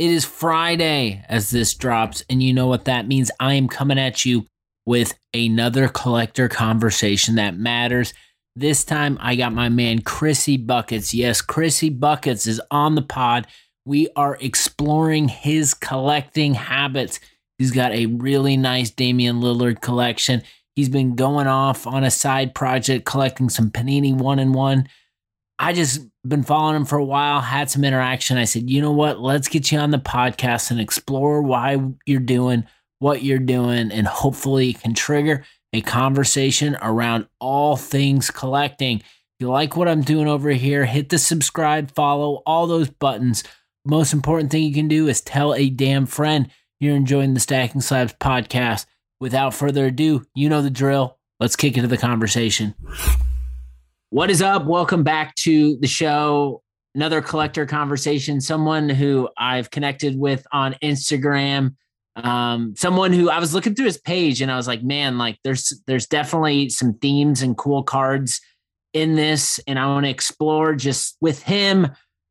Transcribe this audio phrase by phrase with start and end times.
[0.00, 3.30] It is Friday as this drops, and you know what that means.
[3.38, 4.46] I am coming at you
[4.86, 8.14] with another collector conversation that matters.
[8.56, 11.12] This time I got my man Chrissy Buckets.
[11.12, 13.46] Yes, Chrissy Buckets is on the pod.
[13.84, 17.20] We are exploring his collecting habits.
[17.58, 20.40] He's got a really nice Damian Lillard collection.
[20.76, 24.88] He's been going off on a side project collecting some Panini one and one.
[25.58, 28.36] I just been following him for a while, had some interaction.
[28.36, 29.20] I said, you know what?
[29.20, 32.66] Let's get you on the podcast and explore why you're doing
[32.98, 38.98] what you're doing, and hopefully can trigger a conversation around all things collecting.
[38.98, 39.04] If
[39.38, 43.42] you like what I'm doing over here, hit the subscribe, follow, all those buttons.
[43.86, 47.80] Most important thing you can do is tell a damn friend you're enjoying the Stacking
[47.80, 48.84] Slabs podcast.
[49.18, 51.18] Without further ado, you know the drill.
[51.38, 52.74] Let's kick into the conversation.
[54.12, 54.64] What is up?
[54.64, 56.62] Welcome back to the show.
[56.96, 58.40] Another collector conversation.
[58.40, 61.76] Someone who I've connected with on Instagram.
[62.16, 65.38] Um, someone who I was looking through his page and I was like, man, like
[65.44, 68.40] there's there's definitely some themes and cool cards
[68.92, 71.86] in this, and I want to explore just with him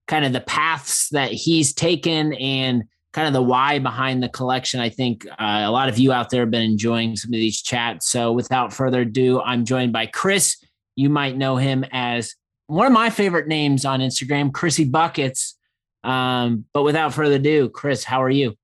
[0.05, 2.83] kind of the paths that he's taken and
[3.13, 4.81] kind of the why behind the collection.
[4.81, 7.61] I think uh, a lot of you out there have been enjoying some of these
[7.61, 8.09] chats.
[8.09, 10.57] So without further ado, I'm joined by Chris
[10.99, 12.35] you might know him as
[12.67, 15.57] one of my favorite names on Instagram, Chrissy Buckets.
[16.03, 18.55] Um, but without further ado, Chris, how are you?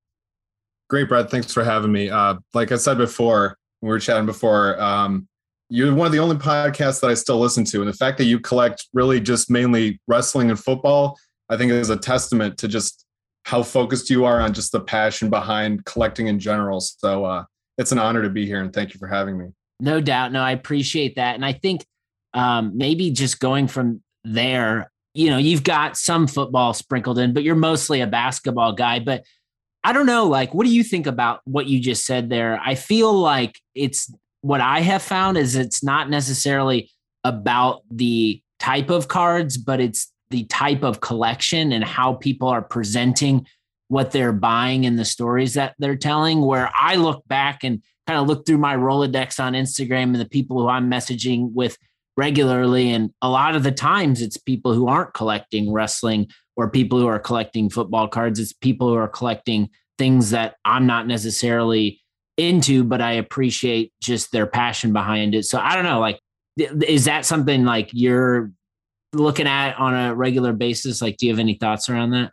[0.89, 1.29] Great, Brad.
[1.29, 2.09] Thanks for having me.
[2.09, 4.79] Uh, like I said before, we were chatting before.
[4.81, 5.27] Um,
[5.69, 8.25] you're one of the only podcasts that I still listen to, and the fact that
[8.25, 11.17] you collect really just mainly wrestling and football,
[11.49, 13.05] I think is a testament to just
[13.43, 16.81] how focused you are on just the passion behind collecting in general.
[16.81, 17.45] So uh,
[17.77, 19.47] it's an honor to be here, and thank you for having me.
[19.79, 20.31] No doubt.
[20.31, 21.85] No, I appreciate that, and I think
[22.35, 27.43] um, maybe just going from there, you know, you've got some football sprinkled in, but
[27.43, 28.99] you're mostly a basketball guy.
[28.99, 29.23] But
[29.83, 32.59] I don't know, like, what do you think about what you just said there?
[32.63, 36.91] I feel like it's what I have found is it's not necessarily
[37.23, 42.61] about the type of cards, but it's the type of collection and how people are
[42.61, 43.47] presenting
[43.87, 46.41] what they're buying and the stories that they're telling.
[46.41, 50.25] Where I look back and kind of look through my Rolodex on Instagram and the
[50.25, 51.77] people who I'm messaging with
[52.17, 52.91] regularly.
[52.91, 57.07] And a lot of the times it's people who aren't collecting wrestling or people who
[57.07, 58.39] are collecting football cards.
[58.39, 62.01] It's people who are collecting things that I'm not necessarily
[62.37, 65.43] into, but I appreciate just their passion behind it.
[65.43, 66.19] So I don't know, like,
[66.57, 68.51] is that something like you're
[69.13, 71.01] looking at on a regular basis?
[71.01, 72.31] Like, do you have any thoughts around that?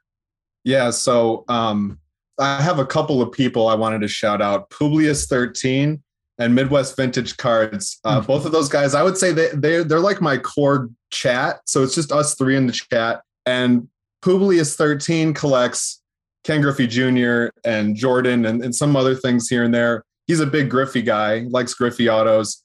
[0.65, 0.91] Yeah.
[0.91, 1.99] So, um,
[2.39, 4.71] I have a couple of people I wanted to shout out.
[4.71, 6.03] Publius 13
[6.43, 8.01] and Midwest Vintage Cards.
[8.05, 8.27] Uh, mm-hmm.
[8.27, 11.61] Both of those guys, I would say they they they're like my core chat.
[11.67, 13.23] So it's just us three in the chat.
[13.47, 13.89] And
[14.23, 16.03] Publius thirteen collects
[16.45, 17.47] Ken Griffey Jr.
[17.65, 20.05] and Jordan and, and some other things here and there.
[20.27, 22.63] He's a big Griffey guy, likes Griffey autos.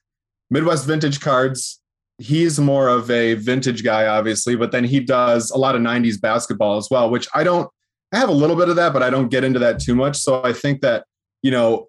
[0.50, 1.80] Midwest Vintage Cards.
[2.20, 6.20] He's more of a vintage guy, obviously, but then he does a lot of 90s
[6.20, 7.70] basketball as well, which I don't,
[8.12, 10.18] I have a little bit of that, but I don't get into that too much.
[10.18, 11.06] So I think that,
[11.44, 11.87] you know,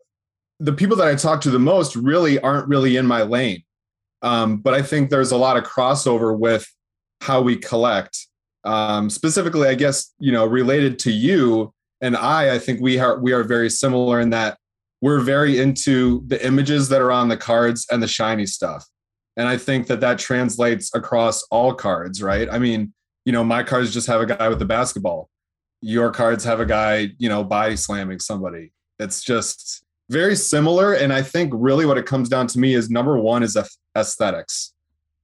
[0.60, 3.62] the people that I talk to the most really aren't really in my lane.
[4.22, 6.66] Um, but I think there's a lot of crossover with
[7.20, 8.26] how we collect.
[8.64, 13.18] Um, specifically, I guess you know, related to you and I, I think we are
[13.18, 14.58] we are very similar in that
[15.00, 18.84] we're very into the images that are on the cards and the shiny stuff.
[19.36, 22.48] And I think that that translates across all cards, right?
[22.50, 22.92] I mean,
[23.24, 25.28] you know, my cards just have a guy with the basketball.
[25.80, 28.72] Your cards have a guy, you know, body slamming somebody.
[28.98, 30.94] It's just very similar.
[30.94, 33.56] And I think really what it comes down to me is number one is
[33.96, 34.72] aesthetics.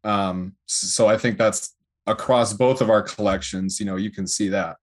[0.03, 1.75] Um, so I think that's
[2.07, 3.81] across both of our collections.
[3.81, 4.77] You know, you can see that.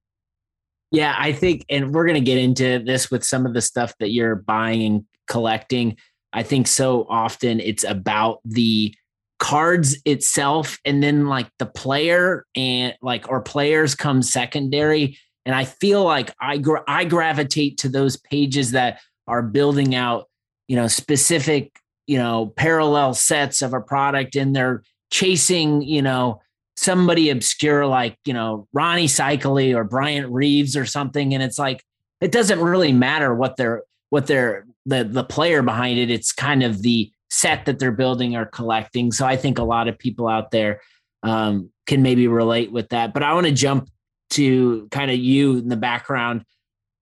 [0.91, 3.93] Yeah, I think, and we're going to get into this with some of the stuff
[3.99, 5.97] that you're buying and collecting.
[6.33, 8.93] I think so often it's about the
[9.41, 15.17] cards itself and then like the player and like or players come secondary
[15.47, 20.29] and i feel like i gra- i gravitate to those pages that are building out,
[20.67, 26.41] you know, specific, you know, parallel sets of a product and they're chasing, you know,
[26.75, 31.33] somebody obscure like, you know, Rony Seikaly or Bryant Reeves or something.
[31.33, 31.83] And it's like,
[32.21, 36.09] it doesn't really matter what they're what they're the the player behind it.
[36.09, 39.11] It's kind of the set that they're building or collecting.
[39.11, 40.81] So I think a lot of people out there
[41.23, 43.13] um, can maybe relate with that.
[43.13, 43.89] But I want to jump
[44.31, 46.43] to kind of you in the background.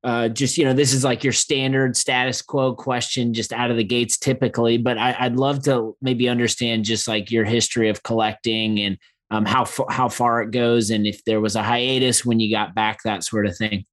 [0.04, 3.78] Uh, just you know, this is like your standard status quo question, just out of
[3.78, 4.78] the gates, typically.
[4.78, 8.98] But I, would love to maybe understand just like your history of collecting and
[9.30, 12.74] um, how how far it goes, and if there was a hiatus when you got
[12.74, 13.86] back, that sort of thing.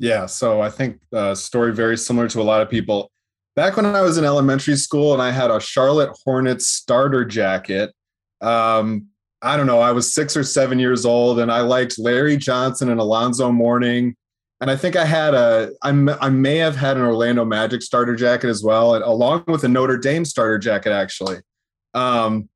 [0.00, 3.10] Yeah, so I think the story very similar to a lot of people.
[3.56, 7.92] Back when I was in elementary school and I had a Charlotte Hornets starter jacket,
[8.40, 9.06] um,
[9.42, 12.90] I don't know, I was six or seven years old and I liked Larry Johnson
[12.90, 14.14] and Alonzo Mourning.
[14.60, 15.90] And I think I had a, I,
[16.20, 19.96] I may have had an Orlando Magic starter jacket as well, along with a Notre
[19.96, 21.38] Dame starter jacket, actually.
[21.94, 22.48] Um,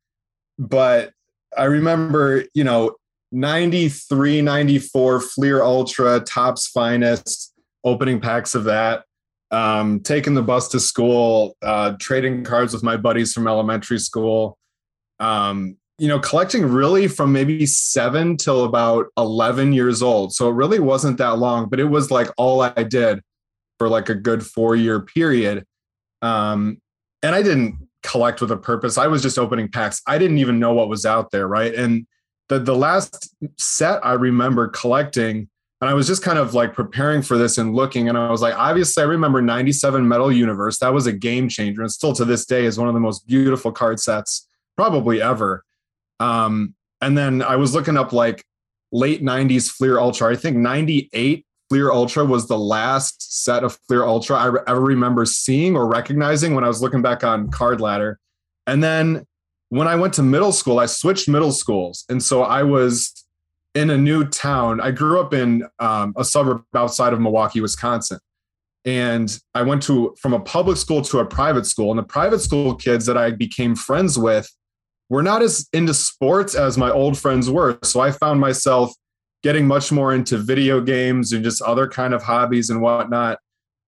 [0.58, 1.12] but
[1.56, 2.96] I remember, you know,
[3.30, 7.52] 93, 94 Fleer Ultra, Topps Finest,
[7.84, 9.04] opening packs of that.
[9.50, 14.58] Um, taking the bus to school, uh, trading cards with my buddies from elementary school.
[15.20, 20.34] Um, you know, collecting really from maybe seven till about 11 years old.
[20.34, 23.20] So it really wasn't that long, but it was like all I did
[23.78, 25.64] for like a good four year period.
[26.22, 26.80] Um,
[27.22, 28.98] and I didn't collect with a purpose.
[28.98, 30.02] I was just opening packs.
[30.06, 31.46] I didn't even know what was out there.
[31.46, 31.74] Right.
[31.74, 32.06] And
[32.48, 35.48] the, the last set I remember collecting,
[35.80, 38.42] and I was just kind of like preparing for this and looking, and I was
[38.42, 40.78] like, obviously, I remember 97 Metal Universe.
[40.78, 41.82] That was a game changer.
[41.82, 45.64] And still to this day is one of the most beautiful card sets probably ever.
[46.22, 48.44] Um, and then I was looking up like
[48.92, 50.30] late 90s Fleer Ultra.
[50.30, 55.24] I think 98 Fleer Ultra was the last set of Fleer Ultra I ever remember
[55.24, 58.20] seeing or recognizing when I was looking back on Card Ladder.
[58.66, 59.26] And then
[59.70, 62.04] when I went to middle school, I switched middle schools.
[62.08, 63.24] And so I was
[63.74, 64.80] in a new town.
[64.80, 68.18] I grew up in um, a suburb outside of Milwaukee, Wisconsin.
[68.84, 71.90] And I went to from a public school to a private school.
[71.90, 74.48] And the private school kids that I became friends with
[75.08, 77.78] were not as into sports as my old friends were.
[77.82, 78.92] So I found myself
[79.42, 83.38] getting much more into video games and just other kind of hobbies and whatnot.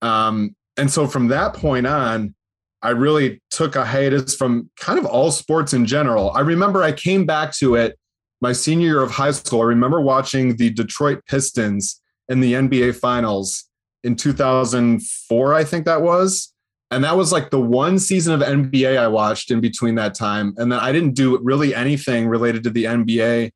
[0.03, 2.35] Um, and so from that point on,
[2.83, 6.31] I really took a hiatus from kind of all sports in general.
[6.33, 7.99] I remember I came back to it
[8.41, 9.63] my senior year of high school.
[9.63, 13.65] I remember watching the Detroit Pistons in the NBA Finals
[14.03, 16.53] in 2004, I think that was.
[16.91, 20.55] And that was like the one season of NBA I watched in between that time.
[20.57, 23.51] And then I didn't do really anything related to the NBA,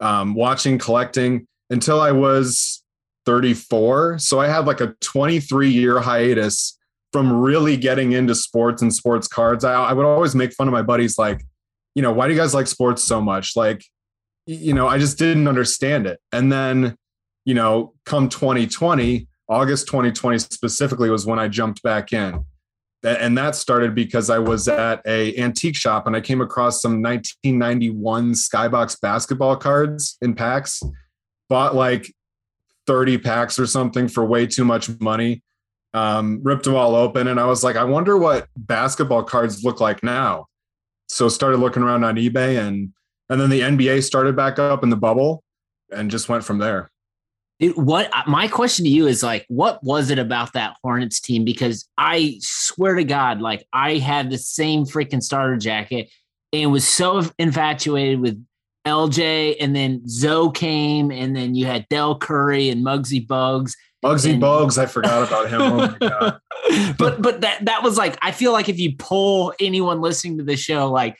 [0.00, 2.82] um, watching, collecting until I was
[3.26, 4.18] 34.
[4.18, 6.78] So I had like a 23 year hiatus
[7.12, 9.64] from really getting into sports and sports cards.
[9.64, 11.44] I, I would always make fun of my buddies, like,
[11.94, 13.56] you know, why do you guys like sports so much?
[13.56, 13.84] Like,
[14.46, 16.20] you know, I just didn't understand it.
[16.32, 16.96] And then,
[17.44, 22.44] you know, come 2020, August 2020 specifically was when I jumped back in
[23.04, 27.02] and that started because I was at a antique shop and I came across some
[27.02, 30.82] 1991 Skybox basketball cards in packs.
[31.50, 32.10] Bought like
[32.86, 35.42] 30 packs or something for way too much money.
[35.92, 39.80] Um, ripped them all open, and I was like, I wonder what basketball cards look
[39.80, 40.46] like now.
[41.08, 42.92] So started looking around on eBay, and
[43.30, 45.44] and then the NBA started back up in the bubble,
[45.92, 46.90] and just went from there.
[47.60, 51.20] It, what uh, my question to you is like, what was it about that Hornets
[51.20, 51.44] team?
[51.44, 56.10] Because I swear to God, like I had the same freaking starter jacket
[56.52, 58.44] and was so infatuated with
[58.86, 63.76] LJ, and then Zoe came, and then you had Dell Curry and Muggsy Bugs.
[64.04, 65.96] Muggsy and, Bogues, I forgot about him.
[66.02, 66.38] Oh
[66.98, 70.44] but but that that was like I feel like if you pull anyone listening to
[70.44, 71.16] the show, like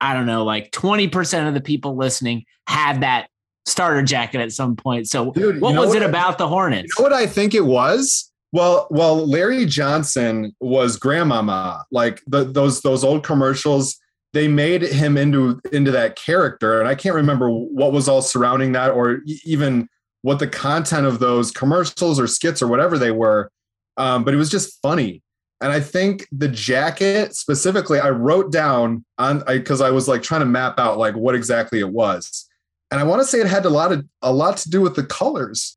[0.00, 3.28] I don't know, like twenty percent of the people listening had that
[3.66, 5.08] starter jacket at some point.
[5.08, 6.94] So Dude, what was what it about the Hornets?
[6.96, 8.30] You know what I think it was?
[8.52, 11.84] Well, well, Larry Johnson was grandmama.
[11.90, 13.96] Like the, those those old commercials,
[14.32, 18.72] they made him into into that character, and I can't remember what was all surrounding
[18.72, 19.88] that, or even
[20.22, 23.50] what the content of those commercials or skits or whatever they were.
[23.96, 25.22] Um, but it was just funny.
[25.60, 30.22] And I think the jacket specifically, I wrote down on because I, I was like
[30.22, 32.48] trying to map out like what exactly it was
[32.94, 34.94] and I want to say it had a lot of a lot to do with
[34.94, 35.76] the colors.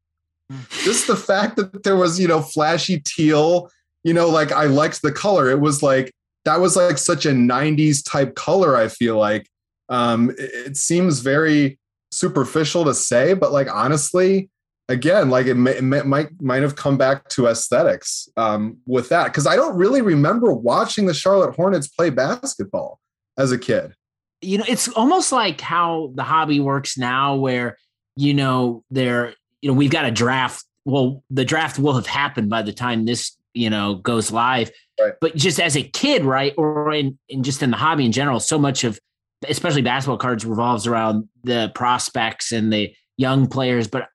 [0.83, 3.71] Just the fact that there was, you know, flashy teal,
[4.03, 5.50] you know, like I liked the color.
[5.50, 6.13] It was like
[6.45, 9.50] that was like such a 90s type color, I feel like.
[9.89, 11.79] Um, it, it seems very
[12.12, 14.51] superficial to say, but like honestly,
[14.88, 19.09] again, like it, may, it may, might might have come back to aesthetics um, with
[19.09, 23.00] that because I don't really remember watching the Charlotte Hornets play basketball
[23.39, 23.95] as a kid
[24.41, 27.77] you know, it's almost like how the hobby works now, where
[28.15, 30.63] you know there, you know, we've got a draft.
[30.86, 34.72] Well, the draft will have happened by the time this, you know, goes live.
[35.00, 35.13] right.
[35.20, 38.39] but just as a kid, right, or in, in just in the hobby in general,
[38.39, 39.00] so much of
[39.48, 43.88] especially basketball cards revolves around the prospects and the young players.
[43.88, 44.08] But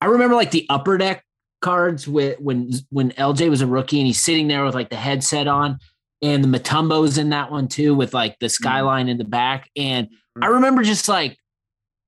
[0.00, 1.24] I remember like the upper deck
[1.60, 4.96] cards with when when LJ was a rookie and he's sitting there with like the
[4.96, 5.78] headset on
[6.22, 8.50] and the Mutombo's in that one too with like the mm-hmm.
[8.50, 9.10] skyline mm-hmm.
[9.10, 9.70] in the back.
[9.76, 10.44] And mm-hmm.
[10.44, 11.36] I remember just like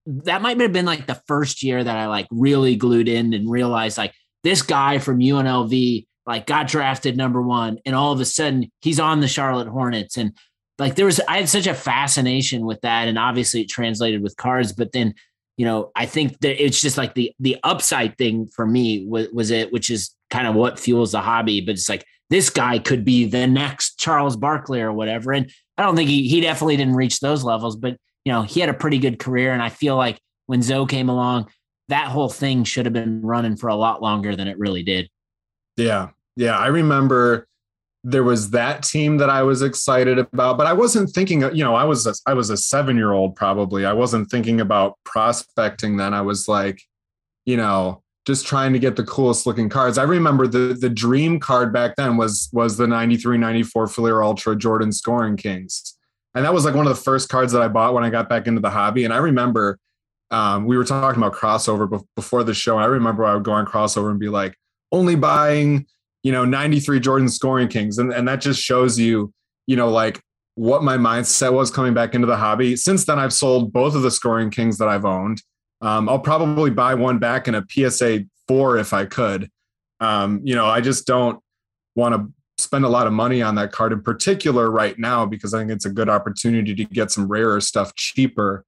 [0.06, 3.50] that might have been like the first year that I like really glued in and
[3.50, 8.24] realized like this guy from UNLV like got drafted number one and all of a
[8.24, 10.36] sudden he's on the Charlotte Hornets and
[10.78, 14.36] like there was I had such a fascination with that and obviously it translated with
[14.36, 15.14] cards but then
[15.56, 19.28] you know I think that it's just like the the upside thing for me was,
[19.32, 22.78] was it which is kind of what fuels the hobby but it's like this guy
[22.78, 26.76] could be the next Charles Barkley or whatever and I don't think he he definitely
[26.76, 29.68] didn't reach those levels but you know he had a pretty good career and I
[29.68, 31.48] feel like when Zoe came along
[31.90, 35.10] that whole thing should have been running for a lot longer than it really did.
[35.76, 36.10] Yeah.
[36.36, 36.56] Yeah.
[36.56, 37.46] I remember
[38.02, 41.74] there was that team that I was excited about, but I wasn't thinking, you know,
[41.74, 43.84] I was, a, I was a seven year old probably.
[43.84, 46.14] I wasn't thinking about prospecting then.
[46.14, 46.80] I was like,
[47.44, 49.98] you know, just trying to get the coolest looking cards.
[49.98, 54.54] I remember the the dream card back then was was the 93 94 Fleer Ultra
[54.54, 55.96] Jordan Scoring Kings.
[56.36, 58.28] And that was like one of the first cards that I bought when I got
[58.28, 59.04] back into the hobby.
[59.04, 59.80] And I remember
[60.30, 62.78] um, we were talking about crossover before the show.
[62.78, 64.54] I remember I would go on crossover and be like,
[64.92, 65.86] only buying,
[66.22, 67.98] you know, 93 Jordan scoring kings.
[67.98, 69.32] And, and that just shows you,
[69.66, 70.20] you know, like
[70.54, 72.76] what my mindset was coming back into the hobby.
[72.76, 75.42] Since then, I've sold both of the scoring kings that I've owned.
[75.80, 79.50] Um, I'll probably buy one back in a PSA four if I could.
[80.00, 81.40] Um, you know, I just don't
[81.94, 82.32] want to
[82.62, 85.70] spend a lot of money on that card in particular right now because I think
[85.70, 88.64] it's a good opportunity to get some rarer stuff cheaper.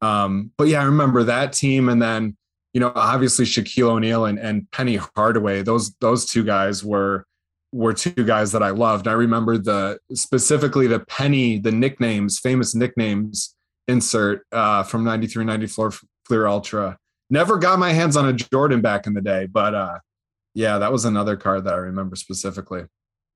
[0.00, 2.36] Um, but yeah, I remember that team, and then
[2.74, 5.62] you know, obviously Shaquille O'Neal and, and Penny Hardaway.
[5.62, 7.24] Those those two guys were
[7.72, 9.08] were two guys that I loved.
[9.08, 13.54] I remember the specifically the Penny, the nicknames, famous nicknames
[13.88, 15.92] insert uh, from 93, 94
[16.26, 16.98] Fleer Ultra.
[17.30, 19.98] Never got my hands on a Jordan back in the day, but uh,
[20.54, 22.84] yeah, that was another card that I remember specifically.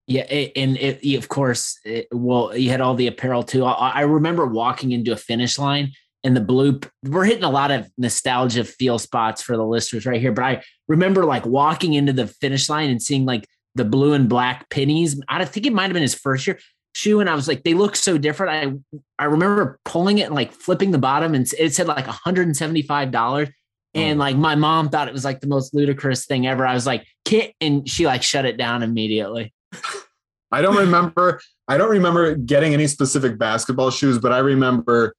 [0.07, 3.65] Yeah, and it, of course, it, well, you had all the apparel too.
[3.65, 5.93] I, I remember walking into a finish line
[6.25, 10.21] and the blue we're hitting a lot of nostalgia feel spots for the listeners right
[10.21, 14.13] here but i remember like walking into the finish line and seeing like the blue
[14.13, 16.59] and black pennies i think it might have been his first year
[16.93, 20.35] shoe and i was like they look so different i i remember pulling it and
[20.35, 23.53] like flipping the bottom and it said like $175.
[23.95, 26.87] and like my mom thought it was like the most ludicrous thing ever i was
[26.87, 29.53] like kit and she like shut it down immediately
[30.53, 35.15] i don't remember i don't remember getting any specific basketball shoes but i remember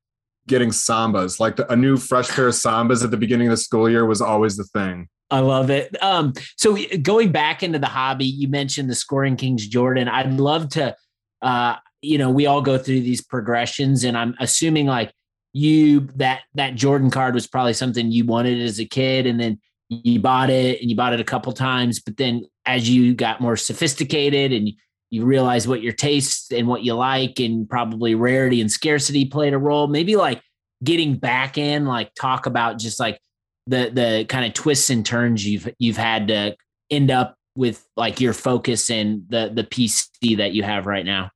[0.48, 1.40] getting sambas.
[1.40, 4.06] Like the, a new fresh pair of sambas at the beginning of the school year
[4.06, 5.08] was always the thing.
[5.30, 5.96] I love it.
[6.04, 10.10] Um, so going back into the hobby, you mentioned the scoring kings Jordan.
[10.10, 10.96] I'd love to
[11.42, 15.14] uh, you know, we all go through these progressions and I'm assuming like
[15.54, 19.60] you that that Jordan card was probably something you wanted as a kid and then
[19.90, 23.42] you bought it and you bought it a couple times, but then as you got
[23.42, 24.72] more sophisticated and
[25.10, 29.54] you realize what your tastes and what you like and probably rarity and scarcity played
[29.54, 30.42] a role maybe like
[30.84, 33.20] getting back in like talk about just like
[33.68, 36.56] the the kind of twists and turns you've you've had to
[36.90, 41.30] end up with like your focus and the the pc that you have right now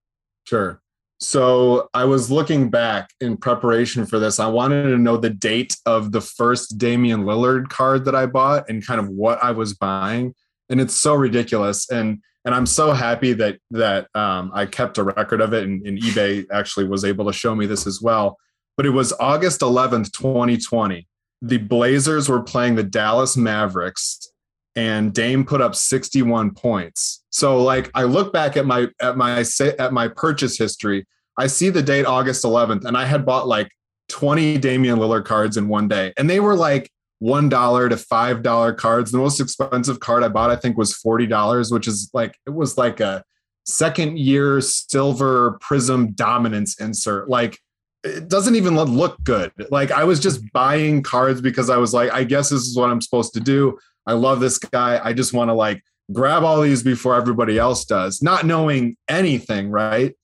[0.46, 0.82] sure
[1.20, 5.76] so i was looking back in preparation for this i wanted to know the date
[5.86, 9.74] of the first damian lillard card that i bought and kind of what i was
[9.74, 10.34] buying
[10.70, 15.04] and it's so ridiculous and and I'm so happy that that um, I kept a
[15.04, 18.38] record of it, and, and, eBay actually was able to show me this as well.
[18.78, 21.08] But it was August 11th, 2020.
[21.42, 24.32] The Blazers were playing the Dallas Mavericks,
[24.76, 27.24] and Dame put up 61 points.
[27.30, 29.46] So, like, I look back at my at my
[29.80, 31.06] at my purchase history.
[31.38, 33.70] I see the date August 11th, and I had bought like
[34.10, 36.90] 20 Damian Lillard cards in one day, and they were like
[37.20, 39.12] one dollar to five dollar cards.
[39.12, 42.52] The most expensive card I bought, I think, was forty dollars, which is like it
[42.52, 43.24] was like a
[43.66, 47.30] second year silver prism dominance insert.
[47.30, 47.60] Like
[48.04, 49.52] it doesn't even look good.
[49.72, 52.90] Like I was just buying cards because I was like, I guess this is what
[52.92, 53.78] I'm supposed to do.
[54.06, 55.00] I love this guy.
[55.04, 59.70] I just want to like grab all these before everybody else does, not knowing anything,
[59.70, 60.16] right?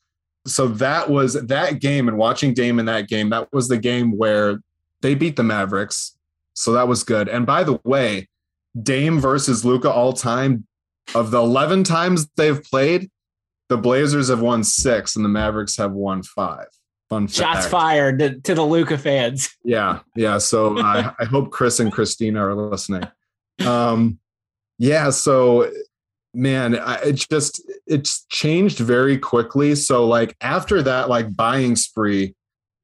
[0.45, 3.29] So that was that game and watching Dame in that game.
[3.29, 4.59] That was the game where
[5.01, 6.15] they beat the Mavericks
[6.53, 7.29] so that was good.
[7.29, 8.27] And by the way,
[8.81, 10.67] Dame versus Luka all time,
[11.15, 13.09] of the 11 times they've played,
[13.69, 16.67] the Blazers have won six and the Mavericks have won five.
[17.09, 17.71] Fun Shots fact.
[17.71, 19.49] fired to, to, the Luka fans.
[19.63, 19.99] Yeah.
[20.15, 20.37] Yeah.
[20.37, 23.03] So I, uh, I, hope Chris and Christina are listening.
[23.65, 24.19] Um,
[24.77, 25.09] yeah.
[25.09, 25.71] So
[26.33, 29.75] man, I, it just it's changed very quickly.
[29.75, 32.35] So like after that like buying spree,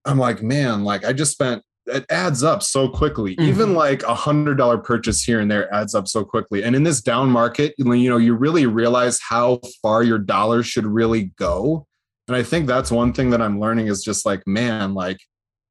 [0.05, 3.35] I'm like, man, like I just spent it adds up so quickly.
[3.35, 3.49] Mm-hmm.
[3.49, 6.63] Even like a hundred dollar purchase here and there adds up so quickly.
[6.63, 10.85] And in this down market, you know, you really realize how far your dollars should
[10.85, 11.87] really go.
[12.27, 15.17] And I think that's one thing that I'm learning is just like, man, like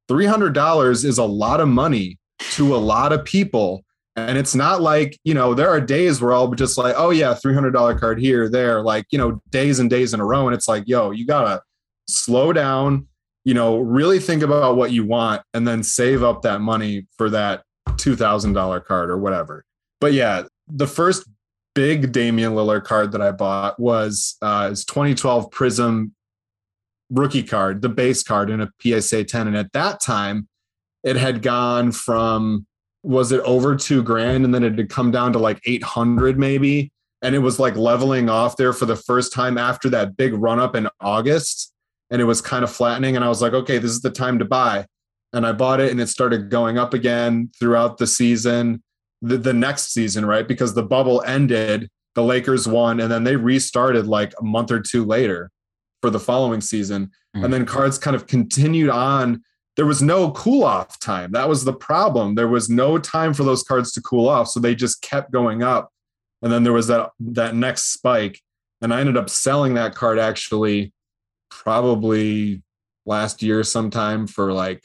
[0.09, 2.17] $300 is a lot of money
[2.51, 3.83] to a lot of people.
[4.17, 7.11] And it's not like, you know, there are days where I'll be just like, oh
[7.11, 10.47] yeah, $300 card here, there, like, you know, days and days in a row.
[10.47, 11.61] And it's like, yo, you gotta
[12.09, 13.07] slow down,
[13.45, 17.29] you know, really think about what you want and then save up that money for
[17.29, 19.63] that $2,000 card or whatever.
[20.01, 21.29] But yeah, the first
[21.75, 26.11] big Damian Lillard card that I bought was uh, his 2012 Prizm
[27.11, 29.47] rookie card, the base card in a PSA 10.
[29.47, 30.47] And at that time,
[31.03, 32.65] it had gone from,
[33.07, 34.43] was it over two grand?
[34.43, 36.91] And then it had come down to like 800 maybe.
[37.21, 40.59] And it was like leveling off there for the first time after that big run
[40.59, 41.73] up in August
[42.11, 43.15] and it was kind of flattening.
[43.15, 44.85] And I was like, okay, this is the time to buy.
[45.33, 48.83] And I bought it and it started going up again throughout the season,
[49.21, 50.47] the, the next season, right?
[50.47, 54.79] Because the bubble ended, the Lakers won, and then they restarted like a month or
[54.79, 55.49] two later
[56.01, 57.07] for the following season.
[57.07, 57.45] Mm-hmm.
[57.45, 59.43] And then cards kind of continued on.
[59.77, 61.31] There was no cool off time.
[61.31, 62.35] That was the problem.
[62.35, 64.49] There was no time for those cards to cool off.
[64.49, 65.91] So they just kept going up.
[66.41, 68.41] And then there was that that next spike.
[68.81, 70.93] And I ended up selling that card actually
[71.49, 72.63] probably
[73.05, 74.83] last year sometime for like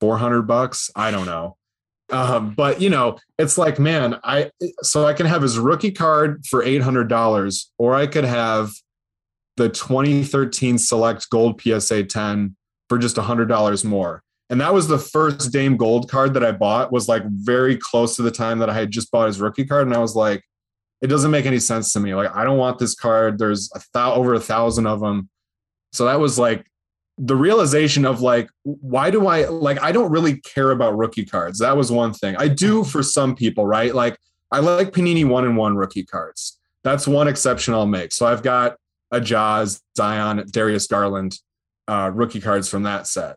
[0.00, 0.90] 400 bucks.
[0.94, 1.56] I don't know.
[2.10, 4.50] Um, but you know, it's like, man, I
[4.82, 8.72] so I can have his rookie card for eight hundred dollars, or I could have
[9.56, 12.56] the 2013 Select Gold PSA 10
[12.92, 14.22] for just a hundred dollars more.
[14.50, 16.92] And that was the first Dame Gold card that I bought.
[16.92, 19.86] Was like very close to the time that I had just bought his rookie card,
[19.86, 20.44] and I was like,
[21.00, 22.14] it doesn't make any sense to me.
[22.14, 23.38] Like, I don't want this card.
[23.38, 25.30] There's a thou- over a thousand of them.
[25.94, 26.66] So that was like
[27.16, 31.60] the realization of like, why do I like, I don't really care about rookie cards.
[31.60, 32.36] That was one thing.
[32.36, 33.94] I do for some people, right?
[33.94, 34.18] Like,
[34.50, 36.58] I like Panini one and one rookie cards.
[36.84, 38.12] That's one exception I'll make.
[38.12, 38.76] So I've got
[39.10, 41.38] a Jaws, Zion, Darius Garland
[41.88, 43.36] uh, rookie cards from that set.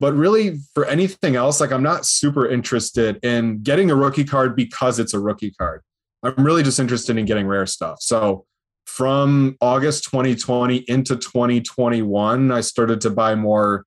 [0.00, 4.56] But really, for anything else, like I'm not super interested in getting a rookie card
[4.56, 5.82] because it's a rookie card.
[6.22, 7.98] I'm really just interested in getting rare stuff.
[8.00, 8.44] So
[8.86, 13.84] from August 2020 into 2021, I started to buy more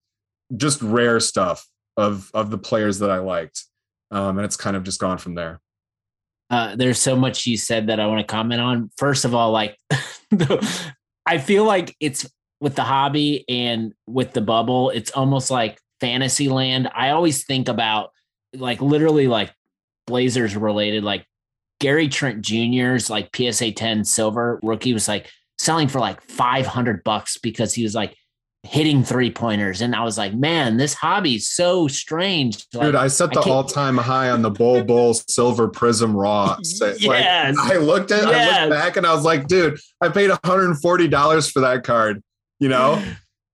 [0.56, 3.66] just rare stuff of of the players that I liked.
[4.12, 5.60] Um, and it's kind of just gone from there.
[6.50, 8.92] Uh, there's so much you said that I want to comment on.
[8.98, 9.78] First of all, like
[11.26, 12.26] I feel like it's
[12.60, 16.90] with the hobby and with the bubble, it's almost like fantasy land.
[16.94, 18.12] I always think about
[18.54, 19.54] like literally like
[20.08, 21.26] Blazers related, like
[21.80, 27.38] Gary Trent Jr.'s like PSA 10 silver rookie was like selling for like 500 bucks
[27.38, 28.16] because he was like
[28.66, 29.82] hitting three pointers.
[29.82, 32.66] And I was like, man, this hobby is so strange.
[32.74, 36.58] Like, Dude, I set the all time high on the Bol Bol Silver Prizm Raw.
[36.62, 37.04] yes.
[37.04, 38.58] Like, I looked at yes.
[38.58, 42.24] I looked back and I was like, dude, I paid $140 for that card,
[42.60, 43.04] you know?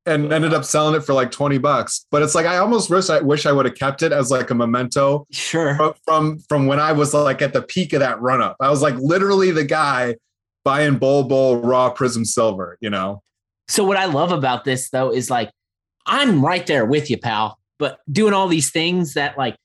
[0.05, 2.05] and ended up selling it for like 20 bucks.
[2.09, 4.49] But it's like I almost wish I wish I would have kept it as like
[4.49, 5.27] a memento.
[5.31, 5.75] Sure.
[5.75, 8.57] From, from from when I was like at the peak of that run up.
[8.59, 10.15] I was like literally the guy
[10.63, 13.21] buying Bol Bol raw prism silver, you know.
[13.67, 15.51] So what I love about this though is like
[16.05, 17.59] I'm right there with you, pal.
[17.77, 19.55] But doing all these things that like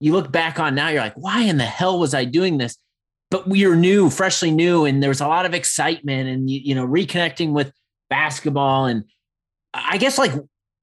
[0.00, 2.76] you look back on now, you're like, why in the hell was I doing this?
[3.30, 6.60] But we are new, freshly new, and there was a lot of excitement and you,
[6.62, 7.72] you know, reconnecting with
[8.10, 9.04] basketball and
[9.72, 10.32] I guess like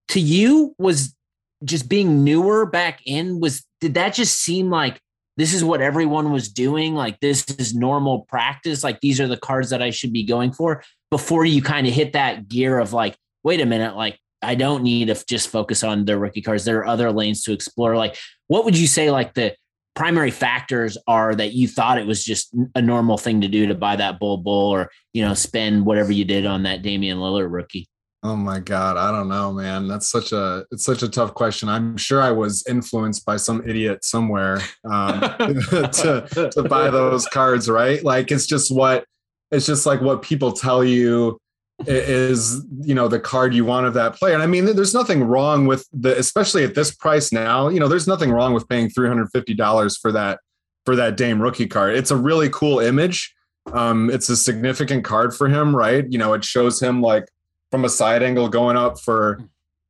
[0.09, 1.15] to you was
[1.63, 4.99] just being newer back in was did that just seem like
[5.37, 6.93] this is what everyone was doing?
[6.93, 8.83] Like this is normal practice?
[8.83, 10.83] Like these are the cards that I should be going for?
[11.09, 14.83] Before you kind of hit that gear of like wait a minute like I don't
[14.83, 16.65] need to just focus on the rookie cards.
[16.65, 17.95] There are other lanes to explore.
[17.95, 19.55] Like what would you say like the
[19.95, 23.75] primary factors are that you thought it was just a normal thing to do to
[23.75, 27.51] buy that Bol Bol or you know spend whatever you did on that Damian Lillard
[27.51, 27.87] rookie
[28.23, 28.97] Oh my God.
[28.97, 29.87] I don't know, man.
[29.87, 31.67] That's such a, it's such a tough question.
[31.67, 37.67] I'm sure I was influenced by some idiot somewhere um, to, to buy those cards,
[37.67, 38.03] right?
[38.03, 39.05] Like it's just what,
[39.49, 41.39] it's just like what people tell you
[41.87, 44.33] is, you know, the card you want of that player.
[44.33, 47.87] And I mean, there's nothing wrong with the, especially at this price now, you know,
[47.87, 50.39] there's nothing wrong with paying $350 for that,
[50.85, 51.95] for that Dame rookie card.
[51.95, 53.33] It's a really cool image.
[53.73, 56.05] Um, it's a significant card for him, right?
[56.09, 57.25] You know, it shows him like,
[57.71, 59.39] from a side angle going up for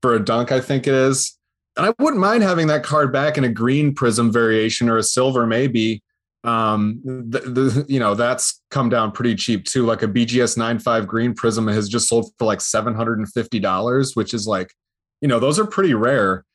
[0.01, 1.38] for a dunk, I think it is.
[1.77, 5.04] And I wouldn't mind having that card back in a green prism variation or a
[5.04, 6.04] silver maybe.
[6.43, 9.86] Um, the, the you know that's come down pretty cheap too.
[9.86, 13.60] Like a BGS 95 green prism has just sold for like seven hundred and fifty
[13.60, 14.73] dollars, which is like,
[15.21, 16.45] you know, those are pretty rare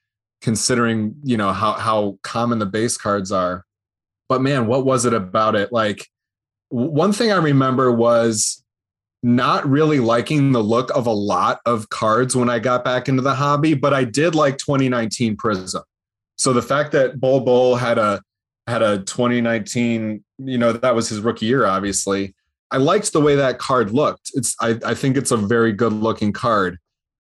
[0.43, 3.65] considering you know how how common the base cards are.
[4.29, 5.73] But man, what was it about it?
[5.73, 6.07] Like
[6.69, 8.65] one thing I remember was
[9.23, 13.23] not really liking the look of a lot of cards when I got back into
[13.23, 15.83] the hobby, but I did like 2019 Prizm.
[16.37, 18.23] So the fact that Bol Bol had a
[18.67, 22.35] had a 2019, you know, that was his rookie year, obviously.
[22.71, 24.33] I liked the way that card looked.
[24.35, 26.79] It's I, I think it's a very good looking card.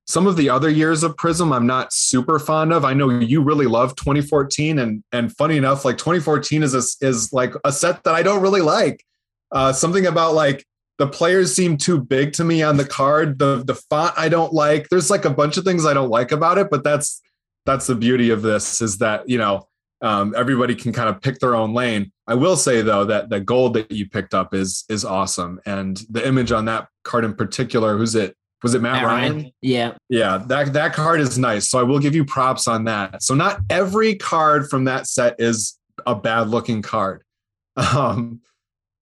[0.08, 2.84] Some of the other years of Prizm, I'm not super fond of.
[2.84, 7.32] I know you really love 2014, and and funny enough, like 2014 is a, is
[7.32, 9.04] like a set that I don't really like.
[9.52, 10.66] Uh, something about like
[10.98, 13.38] the players seem too big to me on the card.
[13.38, 14.88] The the font I don't like.
[14.88, 17.20] There's like a bunch of things I don't like about it, but that's
[17.64, 19.68] that's the beauty of this is that you know
[20.06, 22.12] um, everybody can kind of pick their own lane.
[22.28, 26.00] I will say though that the gold that you picked up is is awesome, and
[26.08, 28.36] the image on that card in particular, who's it?
[28.62, 29.32] Was it Matt, Matt Ryan?
[29.32, 29.52] Ryan?
[29.62, 30.38] Yeah, yeah.
[30.46, 33.22] That that card is nice, so I will give you props on that.
[33.22, 37.22] So not every card from that set is a bad looking card.
[37.76, 38.40] Um,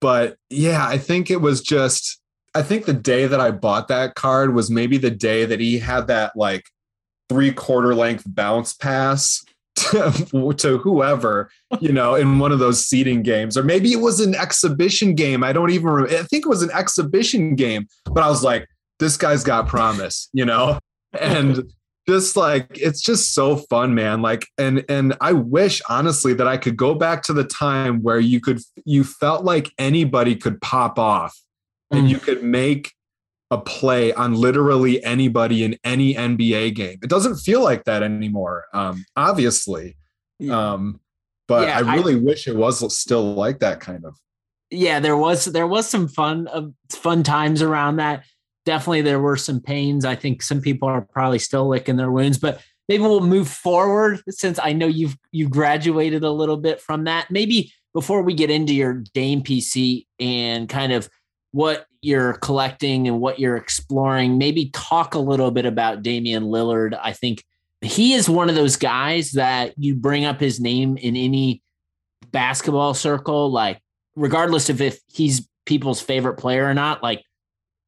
[0.01, 2.19] but yeah, I think it was just,
[2.53, 5.79] I think the day that I bought that card was maybe the day that he
[5.79, 6.65] had that like
[7.29, 13.23] three quarter length bounce pass to, to, whoever, you know, in one of those seeding
[13.23, 13.57] games.
[13.57, 15.43] Or maybe it was an exhibition game.
[15.43, 16.17] I don't even remember.
[16.17, 18.67] I think it was an exhibition game, but I was like,
[18.99, 20.79] this guy's got promise, you know?
[21.17, 21.71] And
[22.07, 26.57] just like it's just so fun man like and and i wish honestly that i
[26.57, 30.99] could go back to the time where you could you felt like anybody could pop
[30.99, 31.35] off
[31.91, 31.97] mm.
[31.97, 32.93] and you could make
[33.51, 38.65] a play on literally anybody in any nba game it doesn't feel like that anymore
[38.73, 39.95] um obviously
[40.49, 40.99] um
[41.47, 44.17] but yeah, i really I, wish it was still like that kind of
[44.71, 48.25] yeah there was there was some fun uh, fun times around that
[48.65, 50.03] definitely there were some pains.
[50.03, 54.21] I think some people are probably still licking their wounds, but maybe we'll move forward
[54.29, 57.31] since I know you've you graduated a little bit from that.
[57.31, 61.09] Maybe before we get into your Dame PC and kind of
[61.51, 66.97] what you're collecting and what you're exploring, maybe talk a little bit about Damian Lillard.
[67.01, 67.43] I think
[67.81, 71.61] he is one of those guys that you bring up his name in any
[72.31, 73.79] basketball circle, like
[74.15, 77.23] regardless of if he's people's favorite player or not, like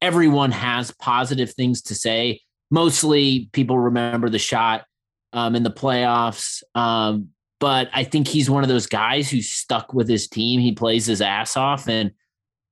[0.02, 2.40] everyone has positive things to say.
[2.70, 4.84] Mostly people remember the shot
[5.32, 6.62] um, in the playoffs.
[6.74, 7.28] Um,
[7.60, 10.60] but I think he's one of those guys who's stuck with his team.
[10.60, 12.12] He plays his ass off and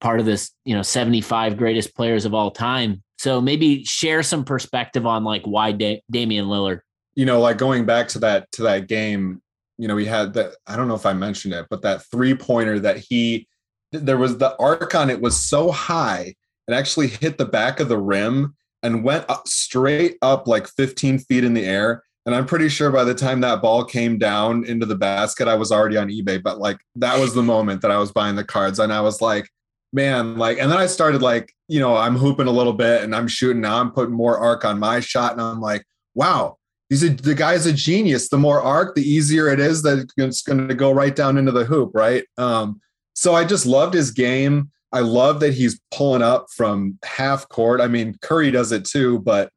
[0.01, 3.03] part of this, you know, 75 greatest players of all time.
[3.19, 6.81] So maybe share some perspective on like why da- Damian Lillard.
[7.15, 9.41] You know, like going back to that to that game,
[9.79, 12.35] you know, we had that I don't know if I mentioned it, but that three
[12.35, 13.49] pointer that he
[13.93, 16.35] there was the arc on it was so high
[16.69, 21.21] it actually hit the back of the rim and went up straight up like 15
[21.21, 22.03] feet in the air.
[22.25, 25.55] And I'm pretty sure by the time that ball came down into the basket, I
[25.55, 26.43] was already on eBay.
[26.43, 28.81] But like that was the moment that I was buying the cards.
[28.81, 29.49] And I was like,
[29.93, 33.15] man, like, and then I started like, you know, I'm hooping a little bit and
[33.15, 33.63] I'm shooting.
[33.63, 35.33] Now I'm putting more arc on my shot.
[35.33, 38.29] And I'm like, wow, he's a, the guy's a genius.
[38.29, 41.53] The more arc, the easier it is that it's going to go right down into
[41.53, 41.91] the hoop.
[41.95, 42.25] Right.
[42.39, 42.81] Um,
[43.15, 44.71] so I just loved his game.
[44.93, 47.81] I love that he's pulling up from half court.
[47.81, 49.51] I mean, Curry does it too, but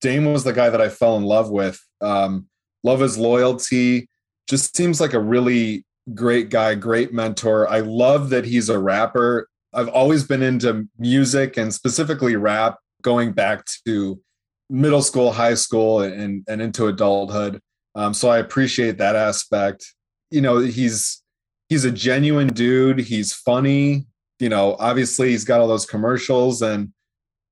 [0.00, 1.80] Dame was the guy that I fell in love with.
[2.00, 2.46] Um,
[2.84, 4.08] love his loyalty.
[4.48, 7.68] Just seems like a really great guy, great mentor.
[7.68, 9.48] I love that he's a rapper.
[9.76, 14.20] I've always been into music and specifically rap going back to
[14.68, 17.60] middle school, high school, and, and into adulthood.
[17.94, 19.94] Um, so I appreciate that aspect.
[20.30, 21.22] You know, he's
[21.68, 22.98] he's a genuine dude.
[22.98, 24.06] He's funny
[24.38, 26.92] you know, obviously he's got all those commercials and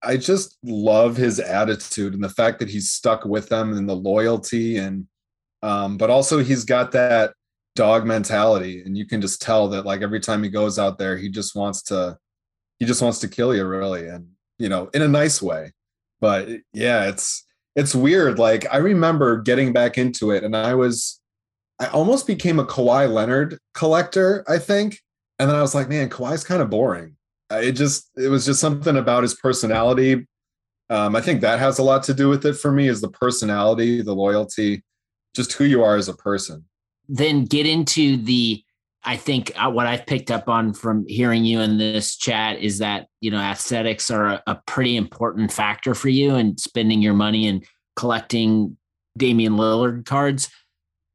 [0.03, 3.97] I just love his attitude and the fact that he's stuck with them and the
[3.97, 5.07] loyalty and
[5.63, 7.33] um, but also he's got that
[7.75, 11.17] dog mentality and you can just tell that like every time he goes out there
[11.17, 12.17] he just wants to
[12.79, 15.73] he just wants to kill you really and you know in a nice way
[16.21, 21.21] but yeah it's it's weird like i remember getting back into it and i was
[21.81, 25.01] i almost became a Kawhi Leonard collector i think
[25.39, 27.17] and then I was like, man, Kawhi's kind of boring.
[27.51, 30.27] It just it was just something about his personality.
[30.91, 33.11] Um, I think that has a lot to do with it for me is the
[33.11, 34.83] personality, the loyalty,
[35.35, 36.65] just who you are as a person.
[37.09, 38.65] Then get into the
[39.05, 42.79] I think uh, what I've picked up on from hearing you in this chat is
[42.79, 47.15] that you know aesthetics are a, a pretty important factor for you and spending your
[47.15, 47.65] money and
[47.97, 48.77] collecting
[49.17, 50.49] Damian Lillard cards.